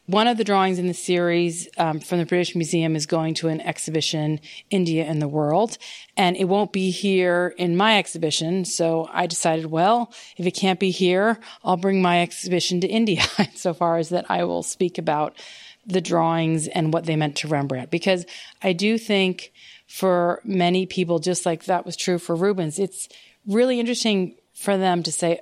One 0.05 0.27
of 0.27 0.35
the 0.35 0.43
drawings 0.43 0.79
in 0.79 0.87
the 0.87 0.93
series 0.93 1.69
um, 1.77 2.01
from 2.01 2.17
the 2.17 2.25
British 2.25 2.55
Museum 2.55 2.93
is 2.97 3.05
going 3.05 3.35
to 3.35 3.47
an 3.47 3.61
exhibition, 3.61 4.41
India 4.69 5.05
in 5.05 5.19
the 5.19 5.29
World, 5.29 5.77
and 6.17 6.35
it 6.35 6.49
won't 6.49 6.73
be 6.73 6.91
here 6.91 7.55
in 7.57 7.77
my 7.77 7.97
exhibition. 7.97 8.65
So 8.65 9.07
I 9.13 9.27
decided, 9.27 9.67
well, 9.67 10.13
if 10.35 10.45
it 10.45 10.51
can't 10.51 10.77
be 10.77 10.91
here, 10.91 11.39
I'll 11.63 11.77
bring 11.77 12.01
my 12.01 12.21
exhibition 12.21 12.81
to 12.81 12.87
India, 12.87 13.23
so 13.55 13.73
far 13.73 13.95
as 13.95 14.09
that 14.09 14.25
I 14.29 14.43
will 14.43 14.61
speak 14.61 14.97
about 14.97 15.37
the 15.85 16.01
drawings 16.01 16.67
and 16.67 16.93
what 16.93 17.05
they 17.05 17.15
meant 17.15 17.37
to 17.37 17.47
Rembrandt. 17.47 17.89
Because 17.89 18.25
I 18.61 18.73
do 18.73 18.97
think 18.97 19.53
for 19.87 20.41
many 20.43 20.85
people, 20.85 21.19
just 21.19 21.45
like 21.45 21.63
that 21.63 21.85
was 21.85 21.95
true 21.95 22.19
for 22.19 22.35
Rubens, 22.35 22.77
it's 22.77 23.07
really 23.47 23.79
interesting 23.79 24.35
for 24.53 24.77
them 24.77 25.01
to 25.03 25.13
say, 25.13 25.39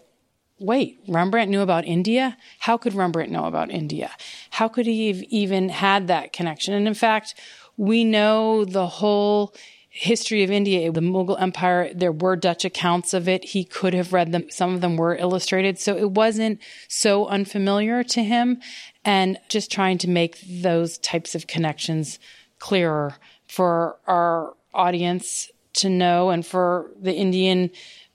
wait, 0.61 0.99
Rembrandt 1.07 1.49
knew 1.49 1.61
about 1.61 1.85
India? 1.85 2.37
How 2.59 2.77
could 2.77 2.93
Rembrandt 2.93 3.31
know 3.31 3.45
about 3.45 3.71
India? 3.71 4.11
How 4.51 4.67
could 4.67 4.85
he 4.85 5.07
have 5.07 5.23
even 5.23 5.69
had 5.69 6.07
that 6.07 6.31
connection? 6.31 6.73
And 6.73 6.87
in 6.87 6.93
fact, 6.93 7.35
we 7.77 8.03
know 8.03 8.63
the 8.63 8.87
whole 8.87 9.53
history 9.89 10.41
of 10.43 10.49
India, 10.49 10.89
the 10.91 11.01
Mughal 11.01 11.39
Empire, 11.39 11.91
there 11.93 12.13
were 12.13 12.37
Dutch 12.37 12.63
accounts 12.63 13.13
of 13.13 13.27
it. 13.27 13.43
He 13.43 13.65
could 13.65 13.93
have 13.93 14.13
read 14.13 14.31
them. 14.31 14.49
Some 14.49 14.73
of 14.73 14.79
them 14.79 14.95
were 14.95 15.17
illustrated. 15.17 15.79
So 15.79 15.97
it 15.97 16.11
wasn't 16.11 16.61
so 16.87 17.27
unfamiliar 17.27 18.03
to 18.05 18.23
him. 18.23 18.61
And 19.03 19.37
just 19.49 19.69
trying 19.69 19.97
to 19.99 20.09
make 20.09 20.39
those 20.47 20.97
types 20.99 21.35
of 21.35 21.47
connections 21.47 22.19
clearer 22.59 23.17
for 23.47 23.97
our 24.07 24.53
audience 24.73 25.51
to 25.73 25.89
know 25.89 26.29
and 26.29 26.45
for 26.45 26.91
the 26.99 27.13
Indian 27.13 27.69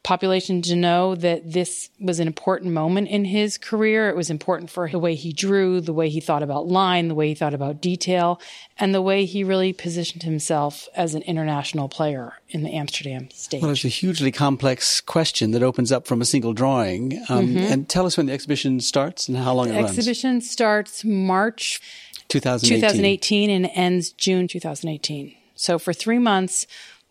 population 0.07 0.63
to 0.63 0.77
know 0.77 1.17
that 1.17 1.53
this 1.53 1.91
was 1.99 2.21
an 2.21 2.29
important 2.29 2.73
moment 2.73 3.09
in 3.09 3.25
his 3.25 3.59
career. 3.59 4.09
It 4.09 4.15
was 4.15 4.31
important 4.31 4.71
for 4.71 4.89
the 4.89 5.01
way 5.01 5.17
he 5.17 5.33
drew, 5.33 5.81
the 5.81 5.93
way 5.93 6.09
he 6.09 6.21
thought 6.21 6.45
about 6.45 6.69
line, 6.69 7.09
the 7.09 7.15
way 7.17 7.27
he 7.27 7.35
thought 7.35 7.53
about 7.53 7.81
detail, 7.81 8.41
and 8.79 8.95
the 8.95 9.03
way 9.03 9.25
he 9.25 9.43
really 9.43 9.73
positioned 9.73 10.23
himself 10.23 10.89
as 10.95 11.17
an 11.17 11.23
international 11.23 11.89
player 11.89 12.35
in 12.51 12.63
the 12.63 12.71
Amsterdam 12.71 13.29
stage. 13.33 13.63
Well, 13.63 13.73
it's 13.73 13.85
a 13.85 13.89
hugely 13.89 14.31
complex 14.31 15.01
question 15.01 15.51
that 15.51 15.65
opens 15.65 15.91
up 15.91 16.07
from 16.07 16.23
a 16.23 16.25
single 16.25 16.53
drawing. 16.53 17.21
Um, 17.29 17.49
mm-hmm. 17.49 17.59
And 17.59 17.89
tell 17.89 18.07
us 18.07 18.17
when 18.17 18.27
the 18.27 18.33
exhibition 18.33 18.79
starts 18.79 19.29
and 19.29 19.37
how 19.37 19.55
long 19.55 19.67
the 19.69 19.75
it 19.75 19.83
runs. 19.83 19.97
The 19.97 19.99
exhibition 19.99 20.41
starts 20.41 21.05
March 21.05 21.81
2018. 22.29 22.81
2018 22.81 23.51
and 23.51 23.71
ends 23.75 24.13
June 24.13 24.47
2018. 24.47 25.35
So 25.57 25.81
for 25.81 25.93
three 25.93 26.19
months, 26.19 26.67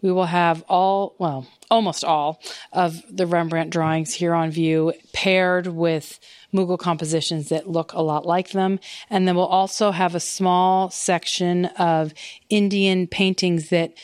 we 0.05 0.11
will 0.11 0.25
have 0.25 0.63
all, 0.69 1.15
well, 1.17 1.47
almost 1.71 2.03
all 2.03 2.39
of 2.71 3.01
the 3.09 3.25
Rembrandt 3.25 3.71
drawings 3.71 4.13
here 4.13 4.35
on 4.35 4.51
view 4.51 4.93
paired 5.13 5.65
with 5.65 6.19
Mughal 6.53 6.77
compositions 6.77 7.49
that 7.49 7.67
look 7.67 7.91
a 7.91 8.03
lot 8.03 8.23
like 8.23 8.51
them. 8.51 8.79
And 9.09 9.27
then 9.27 9.35
we'll 9.35 9.47
also 9.47 9.89
have 9.89 10.13
a 10.13 10.19
small 10.19 10.91
section 10.91 11.65
of 11.79 12.13
Indian 12.51 13.07
paintings 13.07 13.69
that 13.69 13.95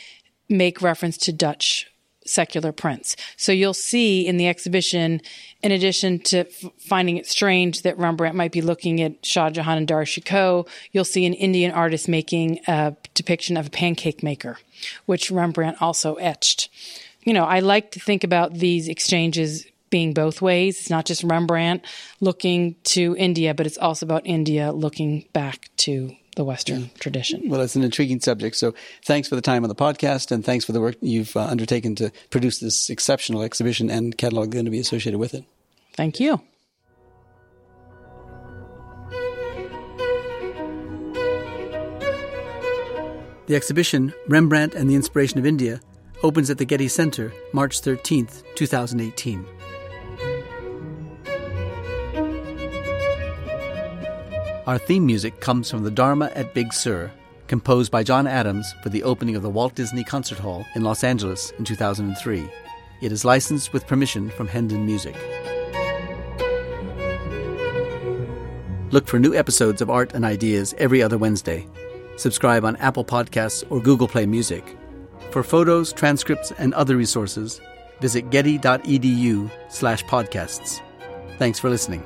make 0.50 0.82
reference 0.82 1.20
to 1.20 1.32
Dutch 1.32 1.91
secular 2.32 2.72
prints. 2.72 3.16
So 3.38 3.52
you'll 3.52 3.74
see 3.74 4.26
in 4.26 4.38
the 4.38 4.48
exhibition, 4.48 5.22
in 5.62 5.72
addition 5.72 6.20
to 6.20 6.40
f- 6.40 6.72
finding 6.80 7.18
it 7.18 7.28
strange 7.28 7.82
that 7.84 7.98
Rembrandt 7.98 8.36
might 8.36 8.52
be 8.52 8.62
looking 8.62 9.02
at 9.02 9.26
Shah 9.26 9.50
Jahan 9.50 9.78
and 9.78 9.88
Dara 9.88 10.06
Shikoh, 10.06 10.68
you'll 10.92 11.06
see 11.06 11.26
an 11.26 11.34
Indian 11.34 11.72
artist 11.72 12.08
making 12.08 12.60
a 12.68 12.96
depiction 13.14 13.58
of 13.58 13.68
a 13.68 13.72
pancake 13.72 14.24
maker, 14.24 14.58
which 15.06 15.30
Rembrandt 15.30 15.82
also 15.82 16.16
etched 16.16 16.70
you 17.24 17.34
know, 17.34 17.46
I 17.46 17.60
like 17.60 17.92
to 17.92 18.00
think 18.00 18.24
about 18.24 18.54
these 18.54 18.88
exchanges 18.88 19.66
being 19.90 20.14
both 20.14 20.42
ways. 20.42 20.80
It's 20.80 20.90
not 20.90 21.06
just 21.06 21.24
Rembrandt 21.24 21.86
looking 22.20 22.76
to 22.84 23.16
India, 23.18 23.54
but 23.54 23.68
it's 23.68 23.78
also 23.78 24.06
about 24.06 24.26
India 24.26 24.72
looking 24.72 25.26
back 25.34 25.70
to 25.78 26.16
the 26.36 26.44
Western 26.46 26.90
tradition. 27.00 27.50
Well, 27.50 27.62
it's 27.62 27.76
an 27.76 27.84
intriguing 27.84 28.20
subject. 28.20 28.56
So 28.56 28.74
thanks 29.04 29.28
for 29.28 29.36
the 29.36 29.42
time 29.42 29.64
on 29.64 29.70
the 29.70 29.76
podcast 29.76 30.32
and 30.32 30.46
thanks 30.46 30.64
for 30.66 30.72
the 30.72 30.82
work 30.82 30.96
you've 31.02 31.36
uh, 31.36 31.42
undertaken 31.42 31.96
to 31.96 32.12
produce 32.30 32.60
this 32.60 32.90
exceptional 32.90 33.42
exhibition 33.42 33.90
and 33.90 34.18
catalog 34.18 34.52
going 34.52 34.66
to 34.66 34.72
be 34.72 34.80
associated 34.80 35.20
with 35.20 35.34
it. 35.34 35.44
Thank 35.94 36.20
you. 36.20 36.42
The 43.48 43.58
exhibition, 43.58 44.14
Rembrandt 44.30 44.76
and 44.76 44.90
the 44.90 44.96
Inspiration 44.96 45.38
of 45.38 45.46
India, 45.46 45.82
opens 46.24 46.50
at 46.50 46.58
the 46.58 46.64
Getty 46.64 46.88
Center 46.88 47.34
March 47.52 47.82
13th, 47.82 48.44
2018. 48.56 49.46
Our 54.68 54.78
theme 54.78 55.06
music 55.06 55.40
comes 55.40 55.70
from 55.70 55.84
the 55.84 55.92
Dharma 55.92 56.32
at 56.36 56.54
Big 56.54 56.72
Sur, 56.74 57.12
composed 57.48 57.92
by 57.92 58.04
John 58.04 58.28
Adams 58.28 58.74
for 58.84 58.90
the 58.90 59.04
opening 59.04 59.36
of 59.36 59.42
the 59.42 59.50
Walt 59.50 59.76
Disney 59.76 60.04
Concert 60.04 60.38
Hall 60.38 60.66
in 60.76 60.84
Los 60.84 61.04
Angeles 61.04 61.52
in 61.58 61.66
2003. 61.66 62.50
It 63.02 63.12
is 63.12 63.26
licensed 63.26 63.74
with 63.74 63.88
permission 63.88 64.30
from 64.30 64.48
Hendon 64.48 64.86
Music. 64.86 65.16
Look 68.92 69.08
for 69.08 69.20
new 69.20 69.34
episodes 69.34 69.82
of 69.82 69.90
Art 69.90 70.14
and 70.14 70.24
Ideas 70.24 70.76
every 70.78 71.02
other 71.02 71.18
Wednesday. 71.18 71.68
Subscribe 72.18 72.64
on 72.64 72.76
Apple 72.76 73.06
Podcasts 73.06 73.64
or 73.70 73.82
Google 73.82 74.08
Play 74.08 74.26
Music 74.26 74.78
for 75.32 75.44
photos, 75.44 75.94
transcripts, 75.94 76.52
and 76.58 76.74
other 76.74 76.98
resources, 76.98 77.62
visit 78.02 78.30
getty.edu 78.30 79.50
slash 79.70 80.04
podcasts. 80.06 80.82
Thanks 81.38 81.58
for 81.58 81.70
listening. 81.70 82.04